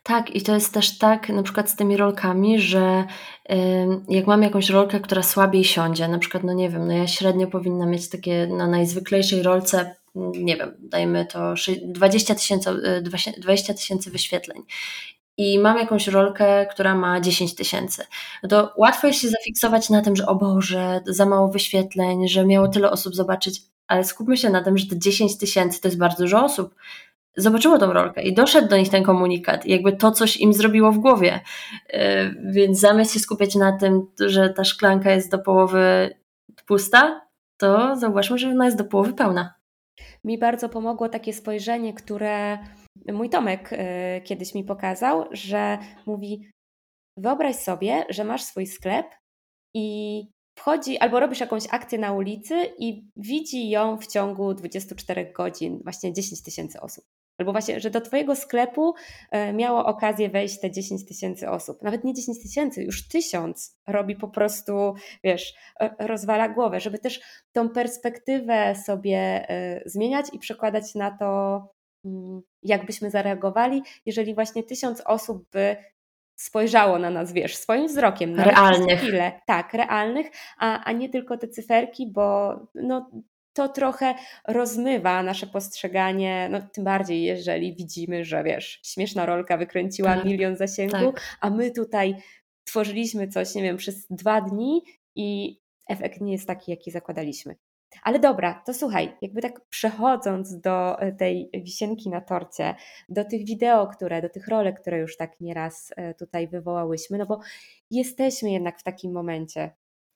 [0.02, 3.04] Tak, i to jest też tak na przykład z tymi rolkami, że
[4.08, 7.46] jak mam jakąś rolkę, która słabiej siądzie, na przykład, no nie wiem, no ja średnio
[7.46, 11.54] powinna mieć takie na najzwyklejszej rolce, nie wiem, dajmy to
[11.84, 12.70] 20 tysięcy
[13.38, 14.62] 20 tysięcy wyświetleń.
[15.36, 18.06] I mam jakąś rolkę, która ma 10 tysięcy,
[18.42, 22.46] no to łatwo jest się zafiksować na tym, że o Boże, za mało wyświetleń, że
[22.46, 25.98] miało tyle osób zobaczyć, ale skupmy się na tym, że te 10 tysięcy to jest
[25.98, 26.74] bardzo dużo osób
[27.38, 30.98] zobaczyło tą rolkę i doszedł do nich ten komunikat, jakby to coś im zrobiło w
[30.98, 31.40] głowie.
[31.88, 36.14] E, więc zamiast się skupiać na tym, że ta szklanka jest do połowy
[36.66, 39.54] pusta, to zauważmy, że ona jest do połowy pełna.
[40.24, 42.58] Mi bardzo pomogło takie spojrzenie, które
[43.12, 46.50] mój Tomek e, kiedyś mi pokazał, że mówi:
[47.16, 49.06] Wyobraź sobie, że masz swój sklep
[49.74, 50.26] i
[50.58, 56.12] wchodzi albo robisz jakąś akcję na ulicy i widzi ją w ciągu 24 godzin właśnie
[56.12, 57.04] 10 tysięcy osób.
[57.38, 58.94] Albo właśnie, że do Twojego sklepu
[59.30, 61.82] e, miało okazję wejść te 10 tysięcy osób.
[61.82, 67.20] Nawet nie 10 tysięcy, już tysiąc robi po prostu, wiesz, e, rozwala głowę, żeby też
[67.52, 69.18] tą perspektywę sobie
[69.48, 71.62] e, zmieniać i przekładać na to,
[72.04, 75.76] mm, jak byśmy zareagowali, jeżeli właśnie tysiąc osób by
[76.36, 78.32] spojrzało na nas, wiesz, swoim wzrokiem.
[78.32, 79.00] Na realnych.
[79.00, 79.40] Chwilę.
[79.46, 80.26] Tak, realnych,
[80.58, 83.10] a, a nie tylko te cyferki, bo no,
[83.58, 84.14] to trochę
[84.48, 90.56] rozmywa nasze postrzeganie, no tym bardziej jeżeli widzimy, że wiesz, śmieszna rolka wykręciła tak, milion
[90.56, 91.38] zasięgu, tak.
[91.40, 92.16] a my tutaj
[92.64, 94.82] tworzyliśmy coś, nie wiem, przez dwa dni
[95.14, 97.56] i efekt nie jest taki, jaki zakładaliśmy.
[98.02, 102.74] Ale dobra, to słuchaj, jakby tak przechodząc do e, tej wisienki na torcie,
[103.08, 107.26] do tych wideo, które, do tych rolek, które już tak nieraz e, tutaj wywołałyśmy, no
[107.26, 107.40] bo
[107.90, 109.70] jesteśmy jednak w takim momencie,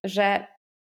[0.04, 0.46] że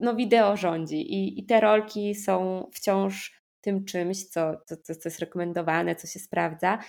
[0.03, 5.19] no wideo rządzi i, i te rolki są wciąż tym czymś, co, co, co jest
[5.19, 6.79] rekomendowane, co się sprawdza.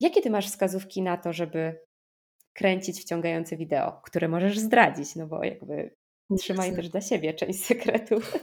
[0.00, 1.80] Jakie ty masz wskazówki na to, żeby
[2.52, 5.94] kręcić wciągające wideo, które możesz zdradzić, no bo jakby
[6.38, 8.36] trzymaj też dla siebie część sekretów.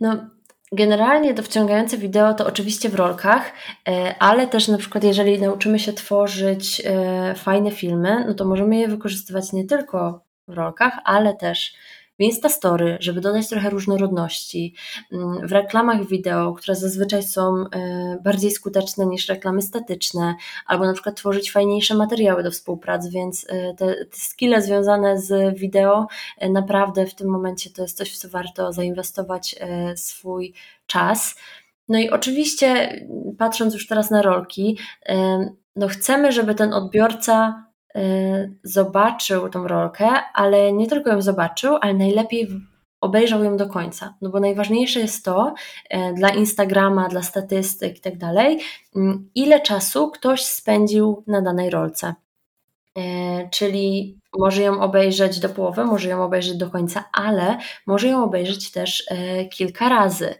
[0.00, 0.30] No,
[0.72, 3.52] Generalnie to wciągające wideo to oczywiście w rolkach,
[3.88, 8.76] e, ale też na przykład jeżeli nauczymy się tworzyć e, fajne filmy, no to możemy
[8.76, 11.74] je wykorzystywać nie tylko w rolkach, ale też
[12.18, 14.74] w Instastory, żeby dodać trochę różnorodności,
[15.12, 20.34] mm, w reklamach wideo, które zazwyczaj są e, bardziej skuteczne niż reklamy statyczne,
[20.66, 25.58] albo na przykład tworzyć fajniejsze materiały do współpracy, więc e, te, te skille związane z
[25.58, 26.06] wideo
[26.38, 29.56] e, naprawdę w tym momencie to jest coś, w co warto zainwestować
[29.96, 30.54] swój
[30.86, 31.36] czas.
[31.88, 33.00] No i oczywiście,
[33.38, 34.78] patrząc już teraz na rolki,
[35.76, 37.65] no chcemy, żeby ten odbiorca
[38.62, 42.48] zobaczył tą rolkę, ale nie tylko ją zobaczył, ale najlepiej
[43.00, 44.14] obejrzał ją do końca.
[44.20, 45.54] No bo najważniejsze jest to
[45.94, 48.60] y, dla Instagrama, dla statystyk i tak dalej,
[48.96, 52.14] mm, ile czasu ktoś spędził na danej rolce.
[52.98, 53.02] Y,
[53.50, 58.70] czyli może ją obejrzeć do połowy, może ją obejrzeć do końca, ale może ją obejrzeć
[58.70, 59.06] też
[59.52, 60.34] kilka razy.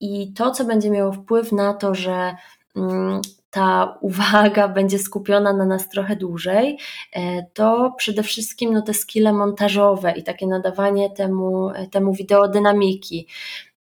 [0.00, 2.36] I to, co będzie miało wpływ na to, że
[2.76, 3.20] mm,
[3.56, 6.78] ta uwaga będzie skupiona na nas trochę dłużej,
[7.12, 13.26] e, to przede wszystkim no, te skille montażowe i takie nadawanie temu, temu wideo dynamiki.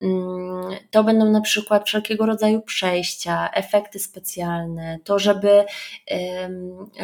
[0.02, 5.64] Mm, to będą na przykład wszelkiego rodzaju przejścia, efekty specjalne, to, żeby,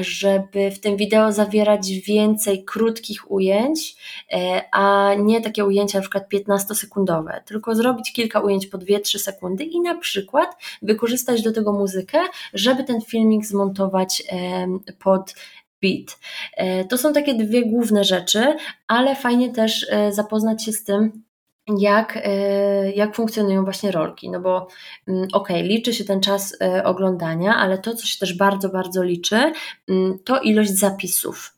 [0.01, 3.97] żeby w tym wideo zawierać więcej krótkich ujęć,
[4.33, 9.65] e, a nie takie ujęcia na przykład 15-sekundowe, tylko zrobić kilka ujęć po 2-3 sekundy
[9.65, 12.19] i na przykład wykorzystać do tego muzykę,
[12.55, 14.23] żeby ten filmik zmontować
[14.99, 15.35] pod
[15.83, 16.19] beat.
[16.57, 21.23] E, to są takie dwie główne rzeczy, ale fajnie też e, zapoznać się z tym,
[21.79, 24.31] jak, e, jak funkcjonują właśnie rolki.
[24.31, 24.69] No bo
[25.09, 28.69] mm, okej, okay, liczy się ten czas e, oglądania, ale to, co się też bardzo,
[28.69, 29.53] bardzo liczy,
[29.89, 31.55] mm, to ilość zapisów.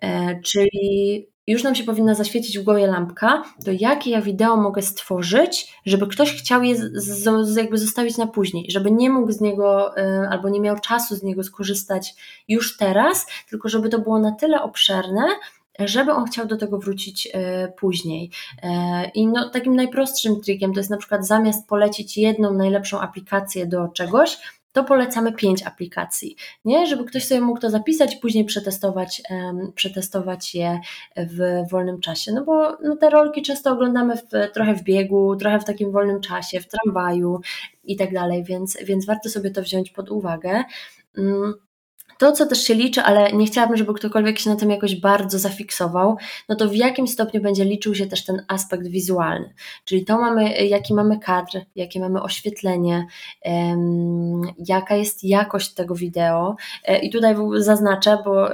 [0.00, 4.82] E, czyli już nam się powinna zaświecić w głowie lampka, to jakie ja wideo mogę
[4.82, 9.40] stworzyć, żeby ktoś chciał je z, z, jakby zostawić na później, żeby nie mógł z
[9.40, 9.94] niego
[10.30, 12.14] albo nie miał czasu z niego skorzystać
[12.48, 15.22] już teraz, tylko żeby to było na tyle obszerne,
[15.78, 18.30] żeby on chciał do tego wrócić e, później.
[18.62, 23.66] E, I no, takim najprostszym trikiem to jest na przykład zamiast polecić jedną najlepszą aplikację
[23.66, 24.38] do czegoś,
[24.74, 26.86] to polecamy pięć aplikacji, nie?
[26.86, 30.80] Żeby ktoś sobie mógł to zapisać, później przetestować, um, przetestować je
[31.16, 32.32] w wolnym czasie.
[32.32, 36.20] No bo no, te rolki często oglądamy w, trochę w biegu, trochę w takim wolnym
[36.20, 37.40] czasie, w tramwaju
[37.84, 40.64] i tak dalej, więc, więc warto sobie to wziąć pod uwagę.
[41.16, 41.54] Um,
[42.18, 45.38] to, co też się liczy, ale nie chciałabym, żeby ktokolwiek się na tym jakoś bardzo
[45.38, 46.16] zafiksował,
[46.48, 49.54] no to w jakim stopniu będzie liczył się też ten aspekt wizualny.
[49.84, 53.06] Czyli to mamy, jaki mamy kadr, jakie mamy oświetlenie,
[54.68, 56.56] jaka jest jakość tego wideo.
[56.84, 58.50] E, I tutaj zaznaczę, bo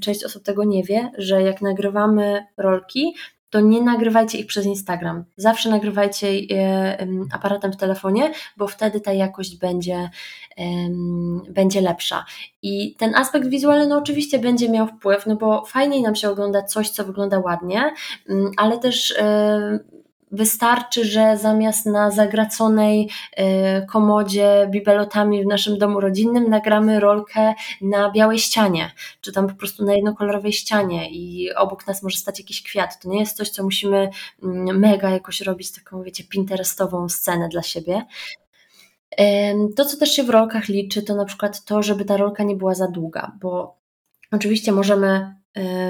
[0.00, 3.14] część osób tego nie wie, że jak nagrywamy rolki,
[3.56, 5.24] to nie nagrywajcie ich przez Instagram.
[5.36, 6.96] Zawsze nagrywajcie je
[7.32, 10.10] aparatem w telefonie, bo wtedy ta jakość będzie,
[11.50, 12.24] będzie lepsza.
[12.62, 16.62] I ten aspekt wizualny no oczywiście będzie miał wpływ, no bo fajniej nam się ogląda
[16.62, 17.94] coś, co wygląda ładnie,
[18.28, 19.14] mm, ale też
[20.36, 23.08] Wystarczy, że zamiast na zagraconej
[23.82, 29.54] y, komodzie bibelotami w naszym domu rodzinnym nagramy rolkę na białej ścianie, czy tam po
[29.54, 33.00] prostu na jednokolorowej ścianie i obok nas może stać jakiś kwiat.
[33.00, 34.10] To nie jest coś, co musimy
[34.42, 38.06] mm, mega jakoś robić, taką wiecie, pinterestową scenę dla siebie.
[39.76, 42.56] To, co też się w rolkach liczy, to na przykład to, żeby ta rolka nie
[42.56, 43.76] była za długa, bo
[44.32, 45.36] oczywiście możemy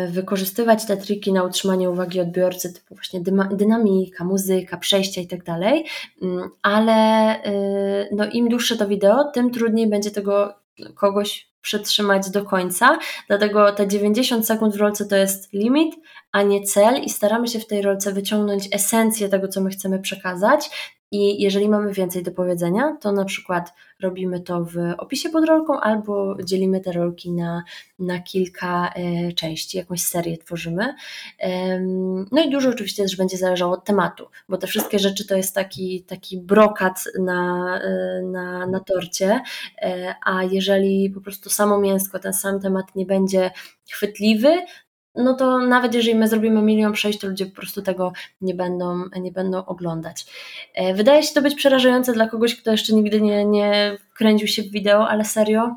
[0.08, 5.84] wykorzystywać te triki na utrzymanie uwagi odbiorcy, typu właśnie dynamika, muzyka, przejścia i tak dalej,
[6.22, 6.92] mm, ale
[7.42, 7.52] e,
[8.12, 10.54] no, im dłuższe to wideo, tym trudniej będzie tego
[10.94, 12.98] kogoś przetrzymać do końca,
[13.28, 15.94] dlatego te 90 sekund w rolce to jest limit,
[16.32, 19.98] a nie cel i staramy się w tej rolce wyciągnąć esencję tego, co my chcemy
[19.98, 20.70] przekazać
[21.10, 25.80] i jeżeli mamy więcej do powiedzenia, to na przykład robimy to w opisie pod rolką
[25.80, 27.62] albo dzielimy te rolki na,
[27.98, 30.94] na kilka e, części, jakąś serię tworzymy.
[32.32, 35.54] No i dużo oczywiście też będzie zależało od tematu, bo te wszystkie rzeczy to jest
[35.54, 39.40] taki, taki brokat na, e, na, na torcie,
[39.82, 43.50] e, a jeżeli po prostu samo mięsko, ten sam temat nie będzie
[43.90, 44.48] chwytliwy,
[45.16, 49.04] no to nawet jeżeli my zrobimy milion przejść, to ludzie po prostu tego nie będą,
[49.20, 50.26] nie będą oglądać.
[50.74, 54.62] E, wydaje się to być przerażające dla kogoś, kto jeszcze nigdy nie, nie kręcił się
[54.62, 55.76] w wideo, ale serio,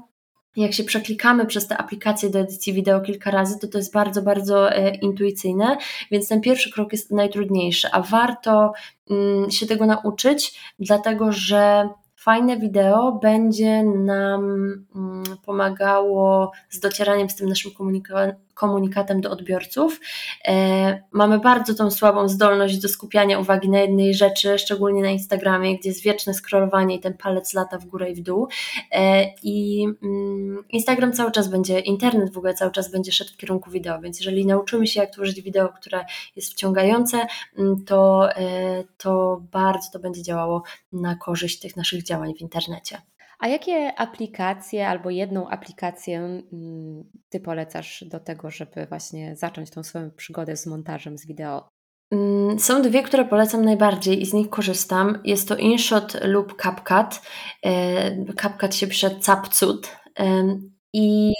[0.55, 4.21] jak się przeklikamy przez te aplikacje do edycji wideo kilka razy, to to jest bardzo,
[4.21, 5.77] bardzo e, intuicyjne,
[6.11, 8.73] więc ten pierwszy krok jest najtrudniejszy, a warto
[9.09, 14.43] mm, się tego nauczyć, dlatego że fajne wideo będzie nam
[14.95, 18.35] mm, pomagało z docieraniem z tym naszym komunikatem
[19.21, 19.99] do odbiorców.
[20.47, 25.79] E, mamy bardzo tą słabą zdolność do skupiania uwagi na jednej rzeczy, szczególnie na Instagramie,
[25.79, 28.47] gdzie jest wieczne scrollowanie i ten palec lata w górę i w dół.
[28.91, 33.37] E, I mm, Instagram cały czas będzie, internet w ogóle cały czas będzie szedł w
[33.37, 36.05] kierunku wideo, więc jeżeli nauczymy się, jak tworzyć wideo, które
[36.35, 42.33] jest wciągające, mm, to, e, to bardzo to będzie działało na korzyść tych naszych działań
[42.35, 43.01] w internecie.
[43.39, 49.83] A jakie aplikacje albo jedną aplikację mm, Ty polecasz do tego, żeby właśnie zacząć tą
[49.83, 51.69] swoją przygodę z montażem z wideo?
[52.11, 55.21] Mm, są dwie, które polecam najbardziej i z nich korzystam.
[55.23, 57.21] Jest to InShot lub CapCut.
[57.65, 59.99] E, CapCut się pisze Capcut.
[60.93, 61.33] I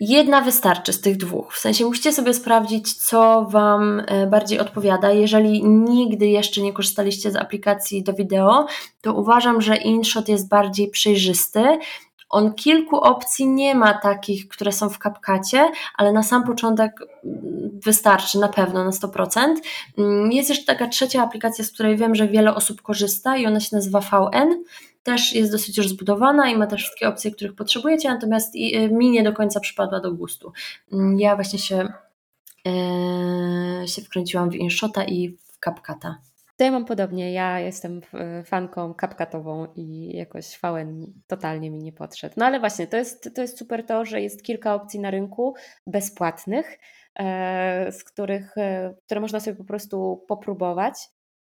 [0.00, 1.54] Jedna wystarczy z tych dwóch.
[1.54, 5.12] W sensie musicie sobie sprawdzić, co Wam e, bardziej odpowiada.
[5.12, 8.66] Jeżeli nigdy jeszcze nie korzystaliście z aplikacji do wideo,
[9.00, 11.78] to uważam, że InShot jest bardziej przejrzysty.
[12.28, 16.92] On kilku opcji nie ma takich, które są w kapkacie, ale na sam początek
[17.24, 19.54] mm, wystarczy na pewno na 100%.
[19.98, 23.60] Mm, jest jeszcze taka trzecia aplikacja, z której wiem, że wiele osób korzysta i ona
[23.60, 24.64] się nazywa VN
[25.06, 29.10] też jest dosyć już zbudowana i ma też wszystkie opcje, których potrzebujecie, natomiast y, mi
[29.10, 30.52] nie do końca przypadła do gustu.
[30.92, 31.88] Mm, ja właśnie się,
[32.66, 35.58] e, się wkręciłam w InShota i w
[36.56, 36.66] CapCuta.
[36.66, 37.32] Tutaj mam podobnie.
[37.32, 38.00] Ja jestem
[38.44, 42.34] fanką kapkatową i jakoś VN totalnie mi nie podszedł.
[42.36, 45.54] No ale właśnie, to jest, to jest super to, że jest kilka opcji na rynku
[45.86, 46.78] bezpłatnych,
[47.18, 50.94] e, z których, e, które można sobie po prostu popróbować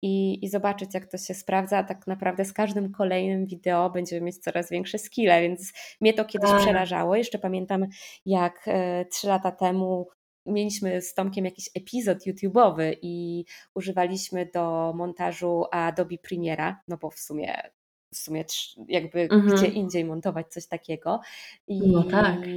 [0.01, 1.83] i, i zobaczyć, jak to się sprawdza.
[1.83, 6.51] Tak naprawdę z każdym kolejnym wideo będziemy mieć coraz większe skille, więc mnie to kiedyś
[6.51, 7.15] przerażało.
[7.15, 7.87] Jeszcze pamiętam,
[8.25, 10.07] jak e, trzy lata temu
[10.45, 17.19] mieliśmy z Tomkiem jakiś epizod YouTube'owy i używaliśmy do montażu Adobe Premiera, no bo w
[17.19, 17.71] sumie
[18.13, 18.45] w sumie
[18.87, 19.55] jakby mhm.
[19.55, 21.19] gdzie indziej montować coś takiego.
[21.67, 22.47] I, no tak.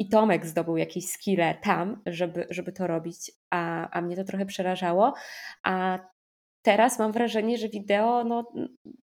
[0.00, 4.46] I Tomek zdobył jakieś skille tam, żeby, żeby to robić, a, a mnie to trochę
[4.46, 5.14] przerażało.
[5.62, 5.98] A
[6.62, 8.52] teraz mam wrażenie, że wideo no,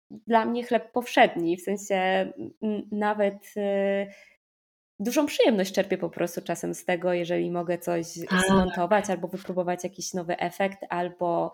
[0.09, 2.31] dla mnie chleb powszedni, w sensie
[2.91, 4.07] nawet y,
[5.01, 8.45] dużą przyjemność czerpię po prostu czasem z tego, jeżeli mogę coś tak.
[8.47, 11.53] zmontować albo wypróbować jakiś nowy efekt, albo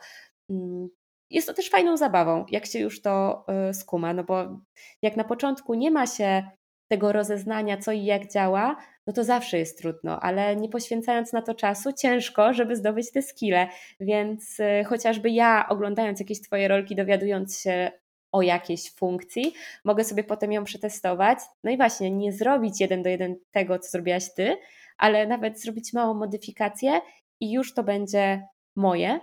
[0.50, 0.90] mm,
[1.30, 4.60] jest to też fajną zabawą, jak się już to y, skuma, no bo
[5.02, 6.44] jak na początku nie ma się
[6.92, 8.78] tego rozeznania, co i jak działa,
[9.08, 13.22] no to zawsze jest trudno, ale nie poświęcając na to czasu, ciężko, żeby zdobyć te
[13.22, 13.68] skille.
[14.00, 17.92] Więc y, chociażby ja, oglądając jakieś Twoje rolki, dowiadując się
[18.38, 19.54] o jakiejś funkcji,
[19.86, 21.40] mogę sobie potem ją przetestować.
[21.64, 24.58] No i właśnie, nie zrobić jeden do jeden tego, co zrobiłaś Ty,
[24.98, 27.02] ale nawet zrobić małą modyfikację
[27.40, 29.20] i już to będzie moje,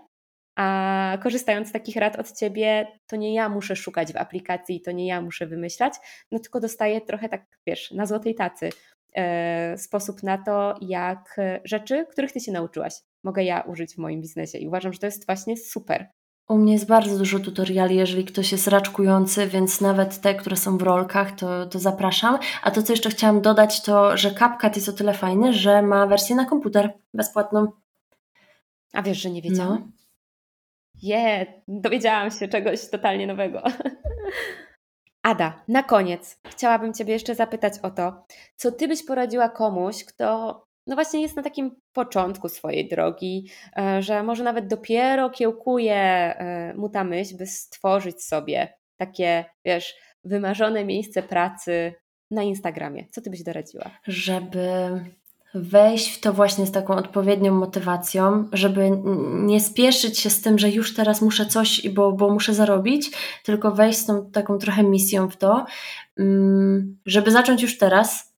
[0.56, 4.92] a korzystając z takich rad od ciebie, to nie ja muszę szukać w aplikacji, to
[4.92, 5.94] nie ja muszę wymyślać,
[6.32, 8.70] no tylko dostaję trochę tak, wiesz, na złotej tacy
[9.14, 12.94] e, sposób na to, jak rzeczy, których ty się nauczyłaś,
[13.24, 14.58] mogę ja użyć w moim biznesie.
[14.58, 16.06] I uważam, że to jest właśnie super.
[16.48, 20.78] U mnie jest bardzo dużo tutoriali, jeżeli ktoś jest raczkujący, więc nawet te, które są
[20.78, 22.38] w rolkach, to, to zapraszam.
[22.62, 26.06] A to, co jeszcze chciałam dodać, to, że CapCut jest o tyle fajny, że ma
[26.06, 27.72] wersję na komputer bezpłatną.
[28.92, 29.78] A wiesz, że nie wiedziałam?
[29.78, 29.88] No.
[31.02, 33.62] Je, yeah, dowiedziałam się czegoś totalnie nowego.
[35.22, 38.24] Ada, na koniec chciałabym Ciebie jeszcze zapytać o to,
[38.56, 44.02] co Ty byś poradziła komuś, kto no właśnie jest na takim początku swojej drogi, e,
[44.02, 50.84] że może nawet dopiero kiełkuje e, mu ta myśl, by stworzyć sobie takie, wiesz, wymarzone
[50.84, 51.94] miejsce pracy
[52.30, 53.06] na Instagramie.
[53.10, 53.90] Co Ty byś doradziła?
[54.06, 54.60] Żeby
[55.54, 58.90] wejść w to właśnie z taką odpowiednią motywacją, żeby
[59.32, 63.10] nie spieszyć się z tym, że już teraz muszę coś, bo, bo muszę zarobić,
[63.44, 65.66] tylko wejść z tą taką trochę misją w to,
[66.18, 68.33] mm, żeby zacząć już teraz,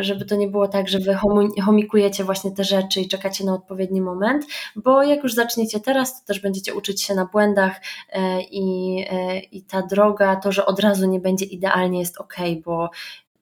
[0.00, 1.18] żeby to nie było tak, że wy
[1.62, 4.44] homikujecie właśnie te rzeczy i czekacie na odpowiedni moment,
[4.76, 7.80] bo jak już zaczniecie teraz, to też będziecie uczyć się na błędach
[8.12, 12.36] e, i, e, i ta droga, to, że od razu nie będzie idealnie jest ok,
[12.64, 12.90] bo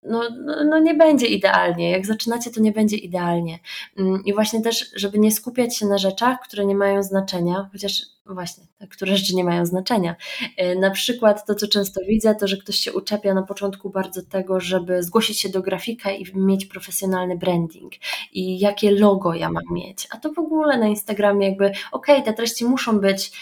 [0.02, 1.90] no, no, no, nie będzie idealnie.
[1.90, 3.58] Jak zaczynacie, to nie będzie idealnie.
[3.98, 8.02] Mm, I właśnie też, żeby nie skupiać się na rzeczach, które nie mają znaczenia, chociaż
[8.26, 10.16] właśnie, które rzeczy nie mają znaczenia.
[10.56, 14.22] E, na przykład to, co często widzę, to, że ktoś się uczepia na początku bardzo
[14.22, 17.92] tego, żeby zgłosić się do grafika i mieć profesjonalny branding
[18.32, 20.06] i jakie logo ja mam mieć.
[20.10, 23.32] A to w ogóle na Instagramie jakby, okej, okay, te treści muszą być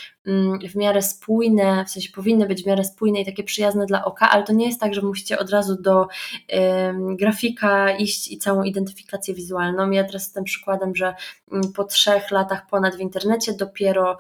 [0.71, 4.31] w miarę spójne, w sensie powinny być w miarę spójne i takie przyjazne dla oka,
[4.31, 6.09] ale to nie jest tak, że musicie od razu do
[6.99, 9.91] grafika iść i całą identyfikację wizualną.
[9.91, 11.15] Ja teraz jestem przykładem, że
[11.53, 14.19] mm, po trzech latach ponad w internecie dopiero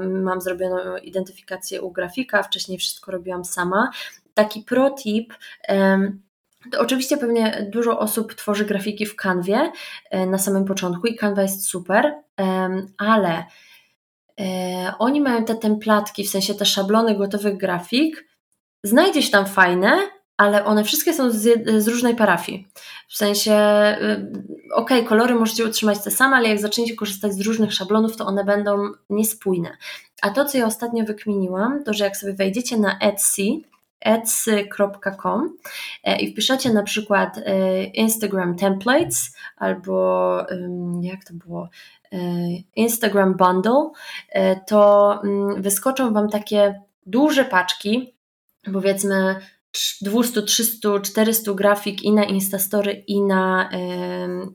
[0.00, 3.90] mam zrobioną identyfikację u grafika, wcześniej wszystko robiłam sama.
[4.34, 5.34] Taki protip,
[6.70, 9.72] to oczywiście pewnie dużo osób tworzy grafiki w kanwie
[10.10, 12.14] e, na samym początku i kanwa jest super,
[12.98, 13.44] ale
[14.98, 18.28] oni mają te templatki, w sensie te szablony gotowych grafik,
[18.84, 19.98] znajdziesz tam fajne,
[20.36, 22.68] ale one wszystkie są z, z, różnej parafii.
[23.08, 23.52] W sensie,
[24.02, 28.26] y, ok, kolory możecie utrzymać te same, ale jak zaczniecie korzystać z różnych szablonów, to
[28.26, 29.76] one będą niespójne.
[30.22, 33.42] A to, co ja ostatnio wykminiłam, to że jak sobie wejdziecie na Etsy,
[34.00, 35.56] etsy.com
[36.04, 40.38] e, i wpiszecie na przykład e, Instagram templates albo
[41.00, 41.68] jak to było
[42.01, 42.01] e,
[42.76, 43.90] Instagram bundle,
[44.66, 48.14] to mm, wyskoczą Wam takie duże paczki,
[48.72, 49.40] powiedzmy
[50.02, 53.70] 200, 300, 400 grafik i na Instastory, i na,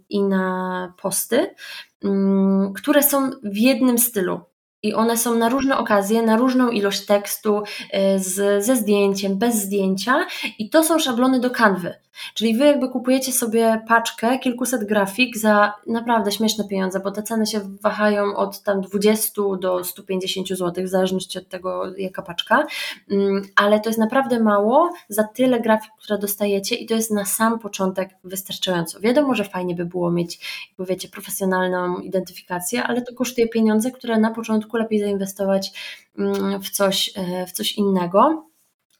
[0.09, 1.55] i na posty,
[2.03, 4.39] mm, które są w jednym stylu.
[4.83, 9.55] I one są na różne okazje, na różną ilość tekstu, y, z, ze zdjęciem, bez
[9.55, 10.25] zdjęcia,
[10.59, 11.93] i to są szablony do kanwy.
[12.33, 17.45] Czyli wy jakby kupujecie sobie paczkę, kilkuset grafik za naprawdę śmieszne pieniądze, bo te ceny
[17.45, 22.67] się wahają od tam 20 do 150 zł, w zależności od tego, jaka paczka,
[23.11, 27.25] mm, ale to jest naprawdę mało za tyle grafik, które dostajecie i to jest na
[27.25, 28.99] sam początek wystarczająco.
[28.99, 34.19] Wiadomo, że fajnie by było mieć, jakby wiecie, profesjonalną identyfikację, ale to kosztuje pieniądze, które
[34.19, 35.71] na początku lepiej zainwestować
[36.17, 38.47] mm, w coś, e, w coś innego.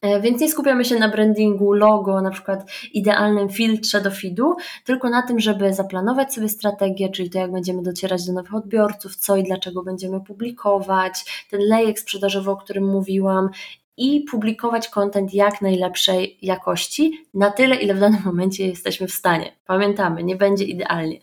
[0.01, 5.09] E, więc nie skupiamy się na brandingu, logo, na przykład idealnym filtrze do feedu, tylko
[5.09, 9.35] na tym, żeby zaplanować sobie strategię, czyli to jak będziemy docierać do nowych odbiorców, co
[9.35, 13.49] i dlaczego będziemy publikować, ten lejek sprzedażowy, o którym mówiłam,
[13.97, 19.55] i publikować kontent jak najlepszej jakości, na tyle, ile w danym momencie jesteśmy w stanie.
[19.65, 21.19] Pamiętamy, nie będzie idealnie.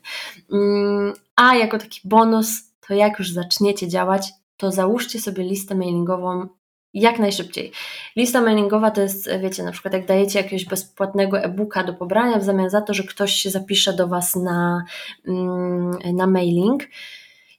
[0.53, 6.49] Mm, a jako taki bonus, to jak już zaczniecie działać, to załóżcie sobie listę mailingową
[6.95, 7.72] jak najszybciej.
[8.16, 12.45] Lista mailingowa to jest, wiecie, na przykład jak dajecie jakiegoś bezpłatnego e-booka do pobrania w
[12.45, 14.85] zamian za to, że ktoś się zapisze do Was na,
[15.26, 16.82] mm, na mailing.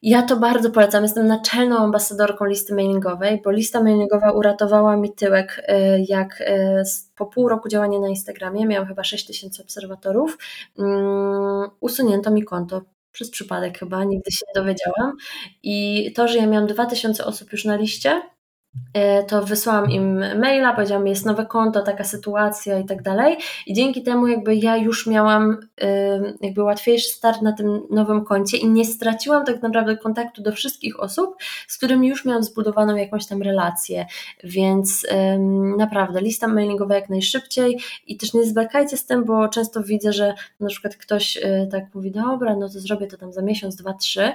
[0.01, 1.03] Ja to bardzo polecam.
[1.03, 6.83] Jestem naczelną ambasadorką listy mailingowej, bo lista mailingowa uratowała mi tyłek, y, jak y,
[7.15, 10.37] po pół roku działania na Instagramie, miałam chyba 6 tysięcy obserwatorów,
[10.79, 12.81] mm, usunięto mi konto
[13.15, 15.17] przez przypadek chyba, nigdy się nie dowiedziałam.
[15.63, 18.21] I to, że ja miałam 2000 osób już na liście,
[19.27, 23.37] to wysłałam im maila, powiedziałam, jest nowe konto, taka sytuacja i tak dalej.
[23.65, 25.57] I dzięki temu jakby ja już miałam
[26.41, 30.99] jakby łatwiejszy start na tym nowym koncie i nie straciłam tak naprawdę kontaktu do wszystkich
[30.99, 31.35] osób,
[31.67, 34.05] z którymi już miałam zbudowaną jakąś tam relację.
[34.43, 35.07] Więc
[35.77, 40.33] naprawdę lista mailingowa jak najszybciej i też nie zwlekajcie z tym, bo często widzę, że
[40.59, 43.93] na przykład ktoś e, tak mówi, dobra, no to zrobię to tam za miesiąc, dwa,
[43.93, 44.33] trzy,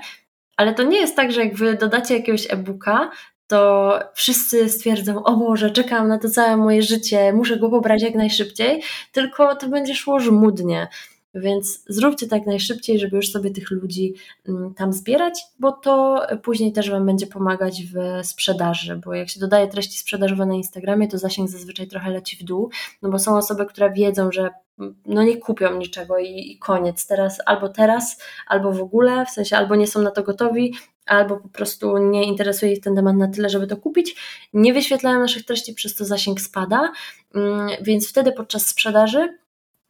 [0.57, 3.11] ale to nie jest tak, że jak wy dodacie jakiegoś e-booka,
[3.51, 8.15] to wszyscy stwierdzą, o Boże, czekam na to całe moje życie, muszę go pobrać jak
[8.15, 8.83] najszybciej,
[9.13, 10.89] tylko to będzie szło żmudnie.
[11.35, 14.15] Więc zróbcie tak najszybciej, żeby już sobie tych ludzi
[14.49, 19.41] mm, tam zbierać, bo to później też Wam będzie pomagać w sprzedaży, bo jak się
[19.41, 22.71] dodaje treści sprzedażowe na Instagramie, to zasięg zazwyczaj trochę leci w dół,
[23.03, 27.07] no bo są osoby, które wiedzą, że mm, no nie kupią niczego i, i koniec.
[27.07, 30.75] Teraz albo teraz, albo w ogóle, w sensie albo nie są na to gotowi,
[31.11, 34.17] albo po prostu nie interesuje ich ten temat na tyle, żeby to kupić,
[34.53, 36.93] nie wyświetlają naszych treści, przez to zasięg spada,
[37.35, 39.39] mm, więc wtedy podczas sprzedaży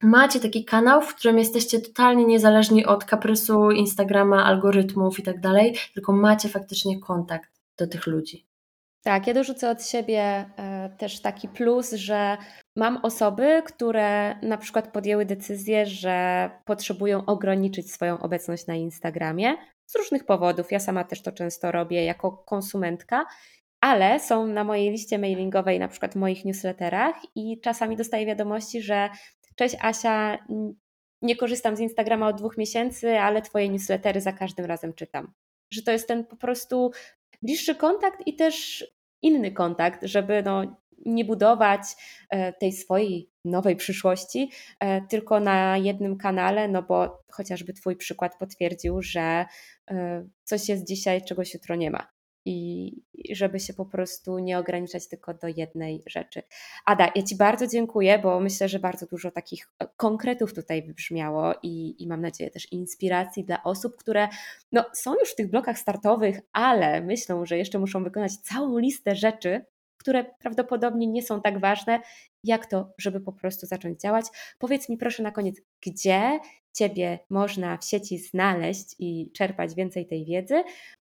[0.02, 5.76] macie taki kanał, w którym jesteście totalnie niezależni od kaprysu Instagrama, algorytmów i tak dalej,
[5.94, 8.46] tylko macie faktycznie kontakt do tych ludzi.
[9.02, 12.36] Tak, ja dorzucę od siebie e, też taki plus, że
[12.76, 19.56] mam osoby, które na przykład podjęły decyzję, że potrzebują ograniczyć swoją obecność na Instagramie
[19.91, 20.72] z różnych powodów.
[20.72, 23.26] Ja sama też to często robię jako konsumentka,
[23.80, 28.82] ale są na mojej liście mailingowej, na przykład w moich newsletterach, i czasami dostaję wiadomości,
[28.82, 29.11] że
[29.57, 30.38] Cześć Asia,
[31.22, 35.32] nie korzystam z Instagrama od dwóch miesięcy, ale Twoje newslettery za każdym razem czytam.
[35.72, 36.91] Że to jest ten po prostu
[37.43, 38.86] bliższy kontakt i też
[39.22, 40.76] inny kontakt, żeby no,
[41.07, 41.82] nie budować
[42.30, 48.38] e, tej swojej nowej przyszłości e, tylko na jednym kanale, no bo chociażby Twój przykład
[48.38, 49.46] potwierdził, że
[49.90, 52.07] e, coś jest dzisiaj, czegoś jutro nie ma
[52.44, 52.92] i
[53.30, 56.42] żeby się po prostu nie ograniczać tylko do jednej rzeczy.
[56.86, 62.03] Ada, ja Ci bardzo dziękuję, bo myślę, że bardzo dużo takich konkretów tutaj wybrzmiało i,
[62.03, 64.28] i mam nadzieję też inspiracji dla osób, które
[64.72, 69.16] no, są już w tych blokach startowych, ale myślą, że jeszcze muszą wykonać całą listę
[69.16, 69.64] rzeczy,
[70.01, 72.01] które prawdopodobnie nie są tak ważne,
[72.44, 74.26] jak to, żeby po prostu zacząć działać.
[74.59, 76.40] Powiedz mi proszę na koniec, gdzie
[76.72, 80.62] Ciebie można w sieci znaleźć i czerpać więcej tej wiedzy?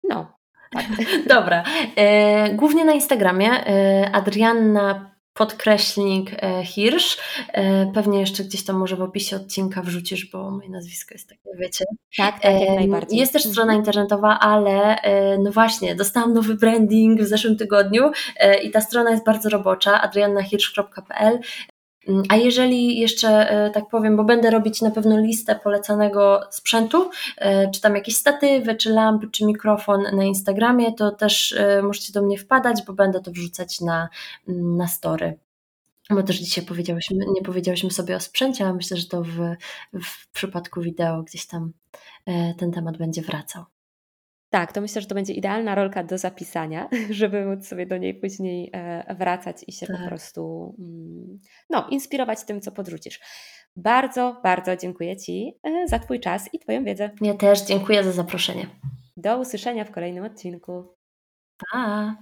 [0.02, 0.36] No,
[0.72, 0.86] tak.
[1.36, 1.64] Dobra.
[1.96, 7.18] E, głównie na Instagramie e, Adrianna podkreślnik e, Hirsch.
[7.52, 11.48] E, pewnie jeszcze gdzieś tam może w opisie odcinka wrzucisz, bo moje nazwisko jest takie,
[11.58, 11.84] wiecie.
[12.16, 13.18] Tak, tak, jak najbardziej.
[13.18, 13.78] Jest też strona mhm.
[13.78, 18.10] internetowa, ale e, no właśnie, dostałam nowy branding w zeszłym tygodniu
[18.62, 21.38] i ta strona jest bardzo robocza, adriannahirsch.pl.
[22.28, 27.70] A jeżeli jeszcze e, tak powiem, bo będę robić na pewno listę polecanego sprzętu, e,
[27.70, 32.22] czy tam jakieś statywy, czy lampy, czy mikrofon na Instagramie, to też e, możecie do
[32.22, 34.08] mnie wpadać, bo będę to wrzucać na,
[34.48, 35.38] mm, na story.
[36.10, 39.56] Bo też dzisiaj powiedziałyśmy, nie powiedziałyśmy sobie o sprzęcie, ale myślę, że to w,
[40.04, 41.72] w przypadku wideo gdzieś tam
[42.58, 43.64] ten temat będzie wracał.
[44.50, 48.14] Tak, to myślę, że to będzie idealna rolka do zapisania, żeby móc sobie do niej
[48.14, 49.96] później e, wracać i się tak.
[50.00, 51.38] po prostu mm,
[51.70, 53.20] no, inspirować tym, co podrzucisz.
[53.76, 57.10] Bardzo, bardzo dziękuję Ci e, za Twój czas i Twoją wiedzę.
[57.20, 58.66] Ja też dziękuję za zaproszenie.
[59.16, 60.94] Do usłyszenia w kolejnym odcinku.
[61.72, 62.16] Pa!